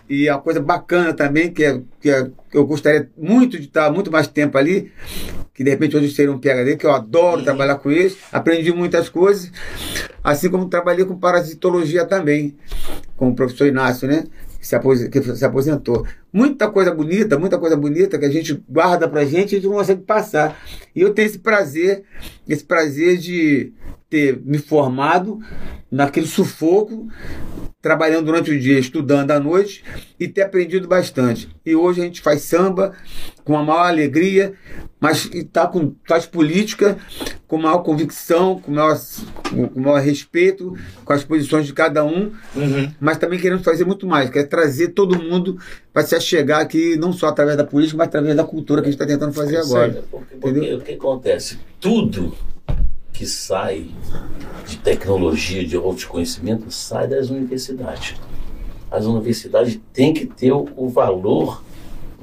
[0.09, 3.91] E a coisa bacana também, que, é, que, é, que eu gostaria muito de estar
[3.91, 4.91] muito mais tempo ali,
[5.53, 9.07] que de repente hoje seria um PHD, que eu adoro trabalhar com eles, aprendi muitas
[9.07, 9.51] coisas,
[10.23, 12.55] assim como trabalhei com parasitologia também,
[13.15, 14.25] com o professor Inácio, né?
[15.11, 16.07] Que se aposentou.
[16.31, 19.69] Muita coisa bonita, muita coisa bonita que a gente guarda pra gente e a gente
[19.69, 20.57] não consegue passar.
[20.95, 22.03] E eu tenho esse prazer,
[22.47, 23.73] esse prazer de
[24.13, 25.39] ter me formado
[25.89, 27.07] naquele sufoco,
[27.81, 29.83] trabalhando durante o dia, estudando à noite
[30.19, 31.49] e ter aprendido bastante.
[31.65, 32.93] E hoje a gente faz samba
[33.43, 34.53] com a maior alegria,
[34.99, 36.95] mas tá com, faz política
[37.47, 38.99] com maior convicção, com maior,
[39.73, 42.91] com maior respeito com as posições de cada um, uhum.
[42.99, 45.57] mas também queremos fazer muito mais, quer trazer todo mundo
[45.91, 48.91] para se achegar aqui, não só através da política, mas através da cultura que a
[48.91, 50.03] gente está tentando fazer agora.
[50.11, 51.57] Porque, porque, o que acontece?
[51.81, 52.52] Tudo
[53.13, 53.91] que sai
[54.67, 58.15] de tecnologia, de conhecimento, sai das universidades.
[58.91, 61.63] As universidades têm que ter o valor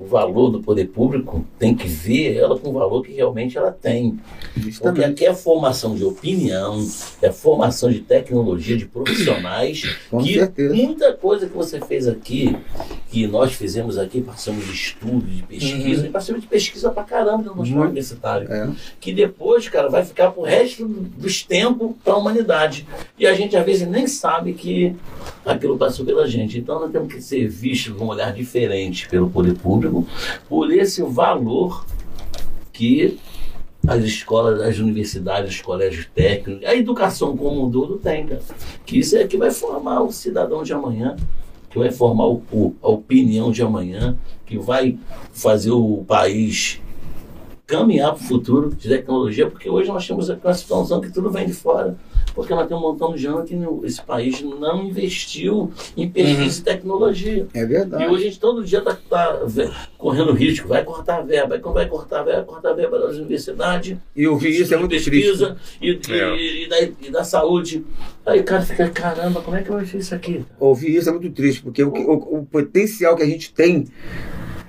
[0.01, 3.71] o valor do poder público tem que ver ela com o valor que realmente ela
[3.71, 4.19] tem.
[4.57, 4.81] Justamente.
[4.81, 6.83] Porque aqui é formação de opinião,
[7.21, 9.83] é formação de tecnologia, de profissionais.
[10.11, 10.75] Com que certeza.
[10.75, 12.57] muita coisa que você fez aqui,
[13.11, 16.09] que nós fizemos aqui, passamos de estudo, de pesquisa, uhum.
[16.09, 18.51] e passamos de pesquisa pra caramba no nosso universitário.
[18.51, 18.71] É.
[18.99, 22.87] Que depois, cara, vai ficar pro resto dos tempos para a humanidade.
[23.19, 24.97] E a gente às vezes nem sabe que
[25.45, 26.59] aquilo passou pela gente.
[26.59, 29.90] Então nós temos que ser vistos com um olhar diferente pelo poder público
[30.49, 31.85] por esse valor
[32.73, 33.19] que
[33.87, 38.43] as escolas, as universidades, os colégios técnicos, a educação como um todo tem, cara.
[38.85, 41.17] Que isso é que vai formar o cidadão de amanhã,
[41.71, 44.99] que vai formar o, o, a opinião de amanhã, que vai
[45.33, 46.81] fazer o país
[47.67, 51.47] caminhar para o futuro de tecnologia, porque hoje nós temos uma situação que tudo vem
[51.47, 51.97] de fora
[52.41, 56.47] porque ela tem um montão de anos que esse país não investiu em pesquisa uhum.
[56.47, 57.47] e tecnologia.
[57.53, 58.03] É verdade.
[58.03, 59.41] E hoje a gente todo dia está tá
[59.99, 63.99] correndo risco, vai cortar a verba, vai cortar a verba, cortar a verba das universidades.
[64.17, 66.11] E ouvir isso é muito pesquisa triste.
[66.11, 66.37] E, é.
[66.37, 67.85] e, e, da, e da saúde.
[68.25, 70.43] Aí o cara fica, caramba, como é que eu achei isso aqui?
[70.59, 73.87] Ouvir isso é muito triste, porque o, o, o potencial que a gente tem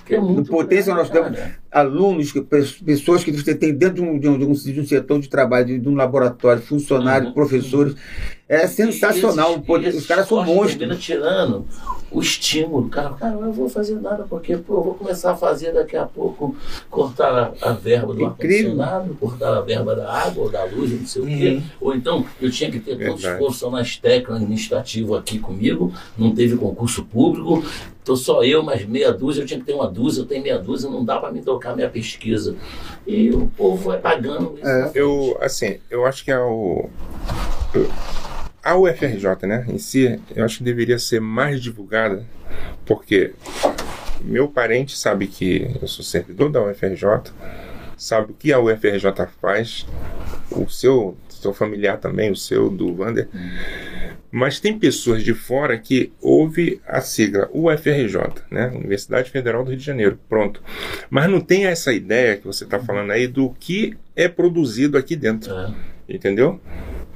[0.10, 1.38] é no potencial nós temos
[1.72, 5.30] alunos, que, pessoas que você tem dentro de um, de um, de um, setor de
[5.30, 7.34] trabalho, de, um laboratório, funcionários, uhum.
[7.34, 7.96] professores.
[8.50, 9.52] É sensacional.
[9.52, 11.00] Esses, poder, os caras são monstros.
[11.00, 11.66] tirando
[12.12, 12.90] o estímulo.
[12.90, 15.96] Cara, cara, eu não vou fazer nada, porque pô, eu vou começar a fazer daqui
[15.96, 16.54] a pouco,
[16.90, 21.22] cortar a, a verba do ar-condicionado, cortar a verba da água, da luz, não sei
[21.22, 21.28] uhum.
[21.28, 21.50] o quê.
[21.50, 21.64] Uhum.
[21.80, 26.58] Ou então, eu tinha que ter todos os profissionais técnicos administrativos aqui comigo, não teve
[26.58, 27.64] concurso público,
[28.02, 30.58] Estou só eu, mais meia dúzia, eu tinha que ter uma dúzia, eu tenho meia
[30.58, 32.55] dúzia, não dá para me tocar minha pesquisa.
[33.05, 34.57] E o povo vai pagando.
[34.62, 34.91] É.
[34.93, 36.89] Eu, assim, eu acho que é o.
[38.64, 42.24] A UFRJ, né, em si, eu acho que deveria ser mais divulgada,
[42.86, 43.34] porque
[44.24, 47.32] meu parente sabe que eu sou servidor da UFRJ,
[47.97, 49.88] sabe o que a UFRJ faz,
[50.51, 53.28] o seu, seu familiar também, o seu, do Vander.
[54.32, 58.68] Mas tem pessoas de fora que ouvem a sigla UFRJ, né?
[58.74, 60.64] Universidade Federal do Rio de Janeiro, pronto.
[61.10, 65.18] Mas não tem essa ideia que você está falando aí do que é produzido aqui
[65.18, 65.74] dentro, é.
[66.08, 66.62] entendeu?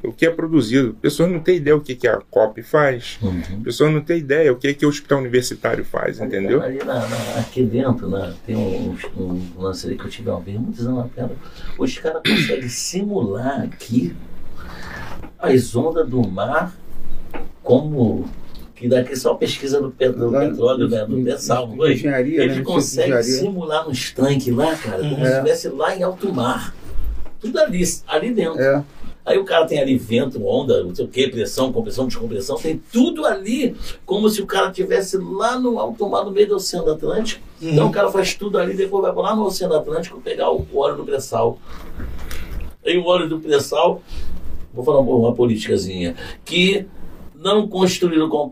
[0.08, 0.93] O que é produzido.
[1.01, 3.18] Pessoas não têm ideia o que, que a COP faz.
[3.22, 3.62] Uhum.
[3.64, 6.62] Pessoas não têm ideia o que, que o hospital universitário faz, entendeu?
[6.62, 10.39] Ali na- na- aqui dentro, né, tem um, um lance ali que eu tive uma
[10.39, 11.32] vez, muitos anos atrás.
[11.78, 14.16] Os caras conseguem simular aqui
[15.39, 16.74] as ondas do mar
[17.64, 18.26] como.
[18.76, 21.16] Que daqui só pesquisa do, pe- do Lá- petróleo, né, do
[21.78, 21.93] foi?
[21.93, 22.43] Engenharia, né?
[22.43, 23.39] Eles de conseguem engenharia.
[23.39, 25.32] simular nos tanques lá, cara, como se É.
[25.32, 26.76] estivesse lá em alto mar.
[27.39, 28.60] Tudo ali, ali dentro.
[28.62, 28.84] É.
[29.26, 32.80] Aí o cara tem ali vento, onda, não sei o que, pressão, compressão, descompressão, tem
[32.91, 36.91] tudo ali, como se o cara estivesse lá no alto mar, no meio do Oceano
[36.91, 37.43] Atlântico.
[37.59, 40.97] Então o cara faz tudo ali, depois vai lá no Oceano Atlântico pegar o óleo
[40.97, 41.57] do pré-sal.
[42.86, 44.03] Aí o óleo do pré-sal,
[44.71, 46.86] vou falar uma, uma politicazinha, que
[47.34, 48.47] não construíram com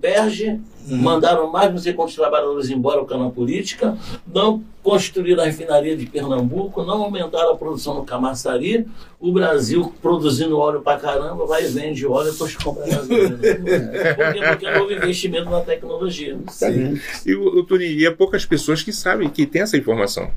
[0.87, 3.97] Perge, mandaram mais não sei quantos trabalhadores embora causa da política,
[4.33, 8.85] não construíram a refinaria de Pernambuco, não aumentaram a produção no Camaçari,
[9.17, 13.37] o Brasil produzindo óleo pra caramba, vai e vende óleo e depois compra gasolina.
[13.37, 14.39] Por quê?
[14.49, 16.37] Porque não houve investimento na tecnologia.
[16.49, 16.99] Sim.
[17.25, 20.29] E o, o Turi, e é poucas pessoas que sabem, que têm essa informação.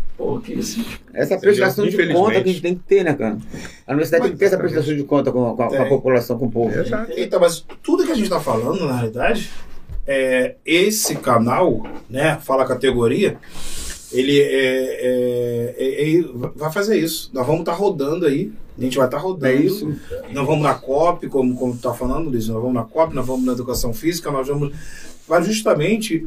[0.47, 0.85] Isso.
[1.13, 3.39] Essa prestação de conta que a gente tem que ter, né, cara?
[3.85, 5.87] A universidade tem que ter essa prestação de conta com, a- com a, com a
[5.87, 6.79] população, com o povo.
[6.79, 7.13] Exato.
[7.17, 9.51] Então, mas tudo que a gente está falando, na realidade,
[10.07, 13.39] é esse canal, né, Fala Categoria,
[14.13, 17.31] ele é, é- é- é- vai fazer isso.
[17.33, 19.47] Nós vamos estar rodando aí, a gente vai estar rodando.
[19.53, 19.93] É isso.
[20.33, 23.27] Nós vamos na COP, como, como tu tá falando, Luiz, nós vamos na COP, nós
[23.27, 24.75] vamos na educação física, nós vamos.
[25.27, 26.27] Vai justamente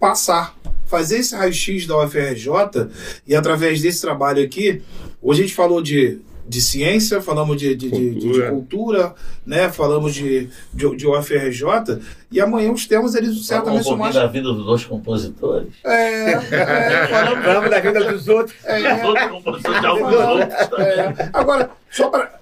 [0.00, 0.56] passar,
[0.86, 2.88] fazer esse raio-x da UFRJ
[3.26, 4.80] e através desse trabalho aqui,
[5.20, 6.20] hoje a gente falou de.
[6.48, 8.50] De ciência, falamos de, de, de- de- de Cultura.
[8.50, 9.14] cultura,
[9.46, 9.68] né?
[9.70, 12.00] Falamos de, de, de UFRJ,
[12.32, 14.14] e amanhã os temas eles certamente são mais.
[14.14, 15.68] da vida dos dois compositores.
[15.84, 18.56] É, é, falamos Falamos da vida dos outros.
[18.64, 20.86] Os outros compositores de alguns outros também.
[20.88, 22.38] É, agora, só para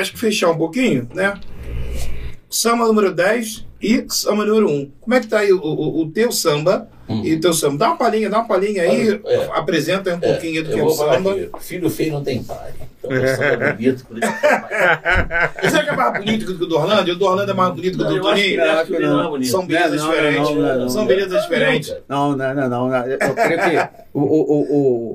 [0.00, 1.38] acho que fechar um pouquinho, né?
[2.50, 4.90] Samba número 10 e samba número 1.
[5.00, 7.76] Como é que tá aí o, o, o teu samba e o teu samba?
[7.78, 9.48] Dá uma palhinha, dá uma palhinha aí, É.
[9.52, 11.32] apresenta aí um pouquinho do que é o samba.
[11.32, 12.72] aqui, filho feio não tem pai.
[13.02, 15.50] Então o samba é bonito, por isso que tem pai.
[15.70, 17.12] Você que é mais bonito que o do Orlando?
[17.12, 18.60] O do Orlando é mais bonito que o do Toninho?
[18.60, 19.44] é.
[19.44, 20.50] São belezas diferentes.
[20.50, 21.94] não, não, não, São belezas diferentes.
[22.08, 22.88] Não, não, não, não.
[22.88, 23.06] não.
[23.06, 25.14] Eu creio que o, o, o, o,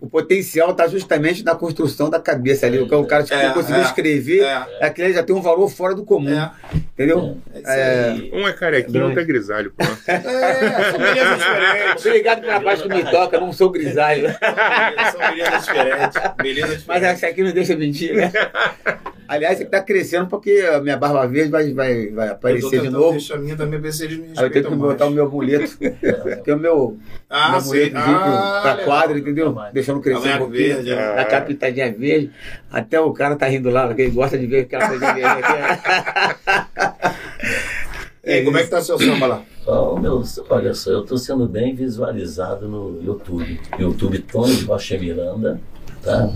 [0.00, 2.78] o potencial está justamente na construção da cabeça ali.
[2.78, 4.66] O cara- o cara que É, conseguiu é, escrever, é.
[4.86, 6.30] aquele já tem um valor fora do comum.
[6.30, 6.50] É.
[6.94, 7.36] Entendeu?
[7.52, 8.30] É É.
[8.32, 9.72] Um é carequinho, outro é grisalho.
[9.76, 9.84] Pô.
[10.06, 12.06] É, são belezas diferentes.
[12.06, 14.28] Obrigado pela parte que me toca, não sou grisalho.
[15.12, 16.20] São belezas diferentes.
[16.42, 18.32] Belezas Mas essa aqui não deixa mentir, né?
[19.26, 23.10] Aliás, está crescendo porque a minha barba verde vai, vai, vai aparecer de novo.
[23.12, 25.16] deixar a minha também ver se eles me Aí eu tenho que botar o mais.
[25.16, 25.76] meu amuleto.
[25.78, 26.96] que é o meu,
[27.28, 28.86] Ah, meu amuletozinho Ah, pra legal.
[28.86, 29.52] quadro, entendeu?
[29.52, 29.70] Vai.
[29.88, 30.74] Deixando crescer Amanhã um pouquinho.
[30.74, 31.16] verde, é.
[31.16, 32.30] Na capitadinha verde.
[32.70, 37.18] Até o cara tá rindo lá, porque ele gosta de ver aquela coisa verde aqui.
[38.24, 39.42] E aí, como é que tá seu samba lá?
[39.66, 43.58] Ó, meu, olha só, eu estou sendo bem visualizado no YouTube.
[43.78, 45.58] YouTube Tonho de Rocha Miranda.
[46.02, 46.28] Tá?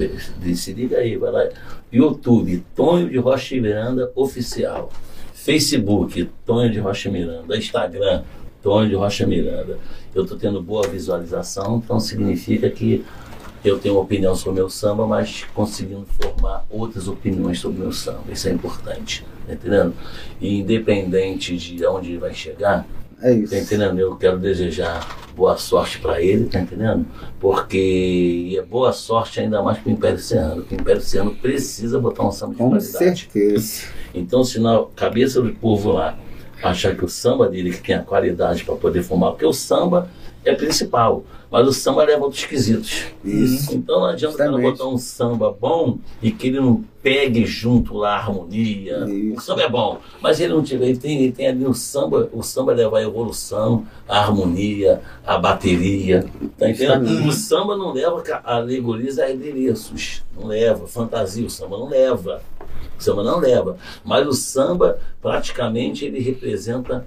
[0.55, 1.47] Se liga aí, vai lá.
[1.93, 4.91] YouTube Tonho de Rocha Miranda Oficial.
[5.35, 7.59] Facebook Tonho de Rocha Miranda.
[7.59, 8.23] Instagram
[8.63, 9.77] Tonho de Rocha Miranda.
[10.15, 13.05] Eu estou tendo boa visualização, então significa que
[13.65, 17.83] eu tenho uma opinião sobre o meu samba, mas conseguindo formar outras opiniões sobre o
[17.85, 18.21] meu samba.
[18.31, 19.95] Isso é importante, tá entendendo?
[20.41, 22.87] E independente de onde vai chegar,
[23.25, 23.53] É isso.
[23.53, 23.99] Tá entendendo?
[24.01, 25.07] Eu quero desejar
[25.37, 27.07] boa sorte para ele, tá entendendo?
[27.39, 30.57] Porque e é boa sorte ainda mais pro Império Serrano.
[30.63, 32.99] porque O Império Serrano precisa botar um samba de Com qualidade.
[32.99, 33.85] certeza.
[34.13, 36.19] Então, se na cabeça do povo lá
[36.63, 40.09] achar que o samba dele que tem a qualidade para poder fumar, porque o samba
[40.45, 43.09] é principal, mas o samba leva outros quesitos.
[43.23, 43.75] Isso.
[43.75, 44.71] Então não adianta o Justamente.
[44.71, 49.05] botar um samba bom e que ele não pegue junto lá a harmonia.
[49.07, 49.37] Isso.
[49.37, 52.31] O samba é bom, mas ele não tiver, ele tem, ele tem ali no samba,
[52.33, 56.25] o samba leva a evolução, a harmonia, a bateria.
[56.57, 57.29] Tá entendendo?
[57.29, 60.23] O samba não leva alegorias a adereços.
[60.35, 60.87] Não leva.
[60.87, 62.43] Fantasia, o samba não leva.
[62.99, 63.77] O samba não leva.
[64.03, 67.05] Mas o samba, praticamente, ele representa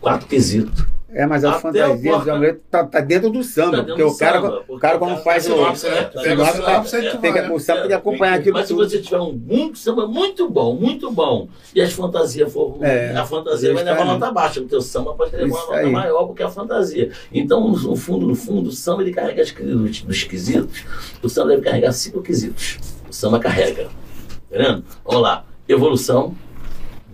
[0.00, 0.91] quatro quesitos.
[1.14, 3.78] É, mas a Até fantasia o Amuleto tá, tá dentro do samba.
[3.78, 5.54] Tá dentro porque do o cara, samba, o porque cara o quando cara faz faz
[5.54, 5.58] o.
[5.58, 5.98] sinopse, né?
[5.98, 9.74] é, tem que, vai, o samba tem que acompanhar aquilo Mas se você tiver um
[9.74, 14.30] samba muito bom, muito bom, e as fantasias for É, a fantasia vai levar nota
[14.32, 17.10] baixa, o teu samba pode levar uma nota maior porque é a fantasia.
[17.30, 20.84] Então, no fundo, no fundo, o samba ele carrega as, dos, dos quesitos.
[21.22, 22.78] O samba deve carregar cinco quesitos.
[23.08, 23.84] O samba carrega.
[23.84, 24.82] Tá vendo?
[25.04, 25.44] Vamos lá.
[25.68, 26.34] Evolução,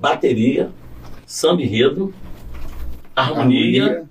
[0.00, 0.70] bateria,
[1.26, 2.14] samba enredo,
[3.20, 4.08] harmonia, Harmonia.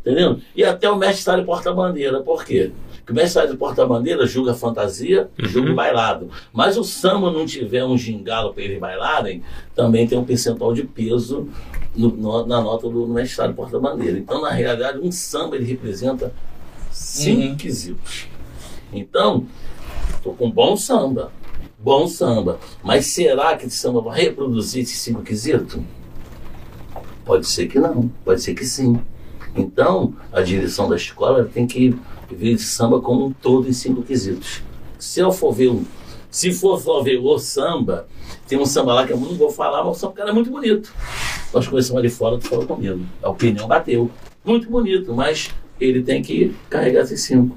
[0.00, 0.40] Entendeu?
[0.56, 2.20] E até o mestre sala e porta-bandeira.
[2.20, 2.70] Por quê?
[2.98, 5.74] Porque o mestre de porta-bandeira julga fantasia, julga Uhum.
[5.74, 6.30] bailado.
[6.52, 9.42] Mas o samba não tiver um gingalo para eles bailarem,
[9.74, 11.48] também tem um percentual de peso
[11.96, 14.18] no- no- na nota do mestrado porta-bandeira.
[14.18, 16.32] Então, na realidade, um samba ele representa
[16.90, 17.56] cinco Uhum.
[17.56, 18.28] quesitos.
[18.92, 19.46] Então,
[20.22, 21.30] tô com bom samba.
[21.78, 22.58] Bom samba.
[22.82, 25.80] Mas será que esse samba vai reproduzir esses cinco quesitos?
[27.28, 28.98] Pode ser que não, pode ser que sim.
[29.54, 31.94] Então, a direção da escola tem que
[32.30, 34.62] ver samba como um todo em cinco quesitos.
[34.98, 35.70] Se eu for ver
[36.30, 38.08] se for só ver o samba,
[38.48, 40.50] tem um samba lá que eu não vou falar, mas o samba cara é muito
[40.50, 40.90] bonito.
[41.52, 43.04] Nós conhecemos ali fora, tu falou comigo.
[43.22, 44.10] A opinião bateu.
[44.42, 47.54] Muito bonito, mas ele tem que carregar esses cinco.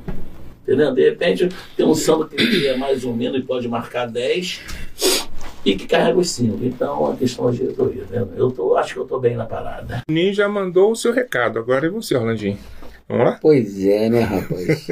[0.64, 0.94] Entendeu?
[0.94, 1.48] De repente,
[1.78, 4.60] tem um samba que é mais ou menos e pode marcar 10
[5.66, 6.64] e que carrega os cinco.
[6.64, 8.04] Então, a questão da diretoria.
[8.10, 8.28] Né?
[8.36, 10.02] Eu tô, acho que eu estou bem na parada.
[10.10, 11.60] O Ninja mandou o seu recado.
[11.60, 12.58] Agora é você, Orlandinho.
[13.12, 13.38] Vamos lá?
[13.42, 14.88] Pois é, né, rapaz?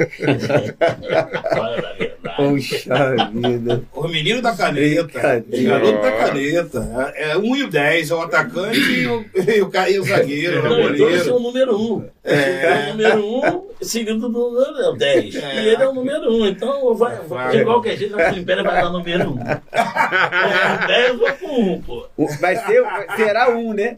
[2.36, 3.82] Poxa vida.
[3.94, 5.04] O menino da caneta.
[5.04, 5.70] Brincadeira.
[5.70, 7.12] Garoto da caneta.
[7.16, 10.60] É 1 e o 10, é o atacante e o, e o, e o zagueiro,
[10.60, 11.24] o Não, então eu goleiro.
[11.24, 12.06] sou o número um.
[12.22, 12.84] É.
[12.84, 15.36] o número um, seguido do 10.
[15.36, 15.54] É.
[15.54, 16.46] E ele é o número um.
[16.46, 17.56] Então, vai, Vai.
[17.56, 19.38] de qualquer jeito, a Império vai dar número um.
[19.40, 22.06] O 10 eu vou com um, pô.
[22.38, 22.84] Vai ser,
[23.16, 23.96] será um, né?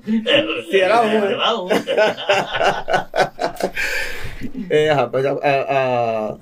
[0.71, 1.29] Será um, né?
[1.29, 1.67] Será um.
[4.71, 6.39] É, rapaz, a, a- a-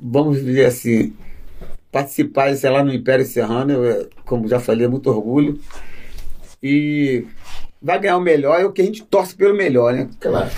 [0.00, 1.14] vamos dizer assim,
[1.92, 5.60] participar, sei lá, no Império Serrano, eu, como já falei, é muito orgulho.
[6.62, 7.26] E
[7.82, 10.08] vai ganhar o melhor, é o que a gente torce pelo melhor, né?
[10.20, 10.50] Claro.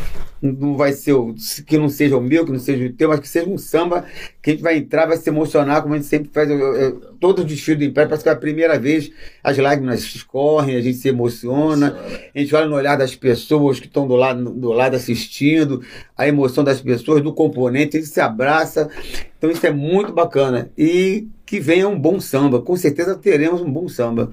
[0.44, 1.32] Não vai ser o,
[1.64, 4.04] que não seja o meu, que não seja o teu, mas que seja um samba
[4.42, 6.50] que a gente vai entrar, vai se emocionar, como a gente sempre faz.
[6.50, 9.12] eu- eu- todo o desfile do Império, parece que é a primeira vez
[9.44, 11.96] as lágrimas escorrem, a gente se emociona.
[12.34, 15.80] A gente olha no olhar das pessoas que estão do lado, do lado assistindo,
[16.18, 18.90] a emoção das pessoas, do componente, a gente se abraça.
[19.38, 20.72] Então isso é muito bacana.
[20.76, 22.60] E que venha um bom samba.
[22.60, 24.32] Com certeza teremos um bom samba.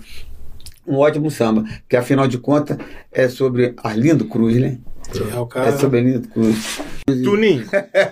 [0.90, 1.64] Um ótimo samba.
[1.88, 2.78] Que afinal de contas
[3.12, 4.80] é sobre Arlindo Cruz, né?
[5.32, 5.70] É o cara.
[5.70, 6.82] É sobre Arlindo Cruz.
[7.24, 7.66] Tuninho,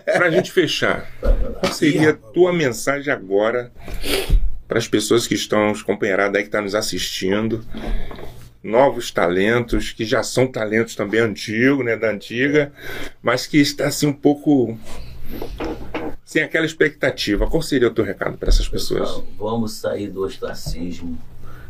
[0.05, 1.11] pra gente fechar,
[1.59, 3.71] qual seria a tua mensagem agora
[4.67, 7.63] para as pessoas que estão, os companheirados aí que estão nos assistindo,
[8.63, 12.71] novos talentos, que já são talentos também antigos, né, da antiga,
[13.21, 14.77] mas que está assim um pouco
[16.25, 17.47] sem aquela expectativa.
[17.47, 19.23] Qual seria o teu recado para essas pessoas?
[19.37, 21.17] Vamos sair do ostracismo.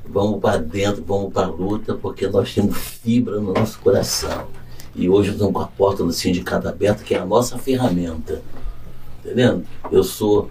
[0.09, 4.45] Vamos para dentro, vamos para a luta, porque nós temos fibra no nosso coração.
[4.95, 8.41] E hoje estamos com a porta do sindicato aberta, que é a nossa ferramenta.
[9.23, 9.65] Entendendo?
[9.91, 10.49] Eu sou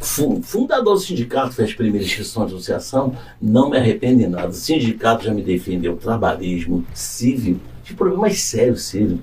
[0.00, 4.48] fu- fundador do sindicato, fiz as primeiras inscrições de associação, não me arrependo em nada.
[4.48, 9.20] O sindicato já me defendeu trabalhismo, civil, de problemas sérios, civil.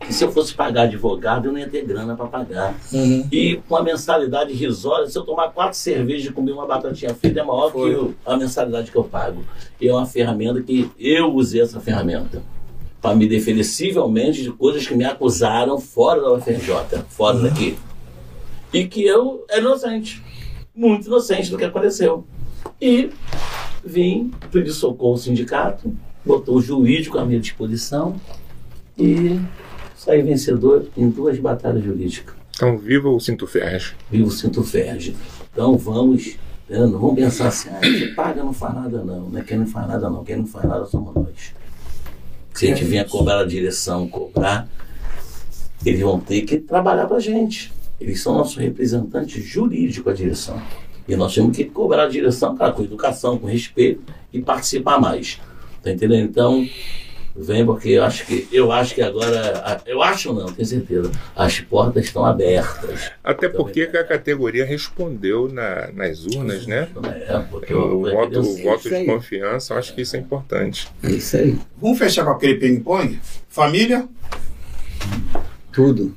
[0.00, 2.74] Que se eu fosse pagar advogado, eu não ia ter grana para pagar.
[2.92, 3.26] Uhum.
[3.32, 7.40] E com a mensalidade irrisória, se eu tomar quatro cervejas e comer uma batatinha frita,
[7.40, 7.90] é maior Foi.
[7.90, 9.42] que o- a mensalidade que eu pago.
[9.80, 12.42] E é uma ferramenta que eu usei essa ferramenta
[13.00, 17.76] para me defender civilmente de coisas que me acusaram fora da UFRJ, fora daqui.
[18.72, 20.22] E que eu era inocente,
[20.74, 22.24] muito inocente do que aconteceu.
[22.80, 23.10] E
[23.84, 25.94] vim pedir socorro ao sindicato,
[26.24, 28.16] botou o jurídico à minha disposição
[28.98, 29.38] e
[30.06, 32.34] saí vencedor em duas batalhas jurídicas.
[32.54, 33.92] Então, viva o Cinto Ferres.
[34.08, 35.16] Vivo Cinto Ferge.
[35.52, 36.36] Então vamos,
[36.68, 39.44] né, não vamos pensar assim, ah, quem paga não faz nada não, né?
[39.46, 41.54] quem não faz nada não, quem não faz nada somos nós.
[42.54, 44.68] Se a gente vier cobrar a direção, cobrar,
[45.84, 47.72] eles vão ter que trabalhar para a gente.
[48.00, 50.62] Eles são nossos representantes jurídicos, a direção.
[51.08, 54.02] E nós temos que cobrar a direção, cara, com educação, com respeito
[54.32, 55.40] e participar mais.
[55.82, 56.24] Tá entendendo?
[56.24, 56.66] Então,
[57.38, 61.60] vem porque eu acho que eu acho que agora, eu acho não, tenho certeza, as
[61.60, 63.10] portas estão abertas.
[63.22, 66.88] Até porque a categoria respondeu na- nas urnas, né?
[67.28, 70.88] É, porque O eu, voto, o voto de confiança, eu acho que isso é importante.
[71.02, 71.58] É isso aí.
[71.80, 73.18] Vamos fechar com aquele ping-pong?
[73.48, 74.08] Família,
[75.72, 76.14] Tudo.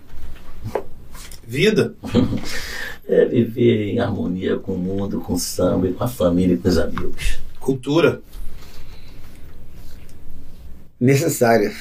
[1.46, 1.94] vida.
[3.08, 6.70] é viver em harmonia com o mundo, com o samba, com a família e com
[6.70, 7.40] os amigos.
[7.60, 8.22] Cultura.
[11.00, 11.74] Necessária.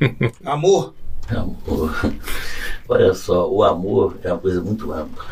[0.44, 0.94] Amor.
[1.28, 1.94] Amor.
[2.88, 5.24] Olha só, o amor é uma coisa muito ampla.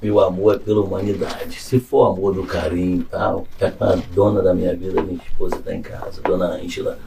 [0.00, 1.60] E o amor é pela humanidade.
[1.60, 5.56] Se for amor do carinho e tal, é a dona da minha vida, minha esposa
[5.56, 6.98] está em casa, dona Ângela.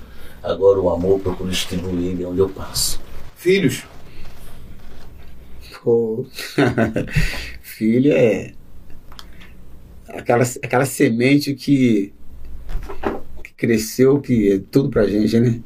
[0.43, 2.99] Agora o amor eu procuro distribuir ele onde eu passo.
[3.36, 3.86] Filhos.
[5.84, 6.25] Pô.
[7.61, 8.53] Filho é
[10.09, 12.13] aquela, aquela semente que
[13.58, 15.60] cresceu, que é tudo pra gente, né?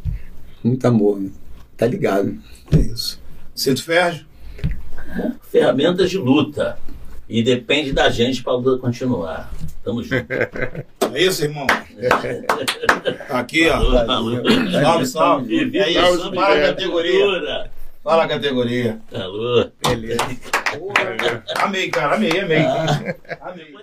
[0.63, 1.29] Muito amor, né?
[1.75, 2.37] Tá ligado.
[2.73, 3.21] É isso.
[3.53, 4.21] Cinto Ferro?
[5.51, 6.79] Ferramentas de luta.
[7.27, 9.51] E depende da gente para a luta continuar.
[9.83, 10.25] Tamo junto.
[11.13, 11.67] É isso, irmão?
[13.29, 13.75] Aqui, ó.
[13.75, 14.31] Alô, alô.
[14.71, 15.77] Salve, salve.
[15.77, 17.19] É isso, salve, fala a categoria.
[17.19, 17.71] Cultura.
[18.03, 18.99] Fala a categoria.
[19.13, 19.65] Alô.
[19.87, 20.23] Beleza.
[21.55, 22.65] Amei, cara, amei, amei.
[23.41, 23.75] Amei.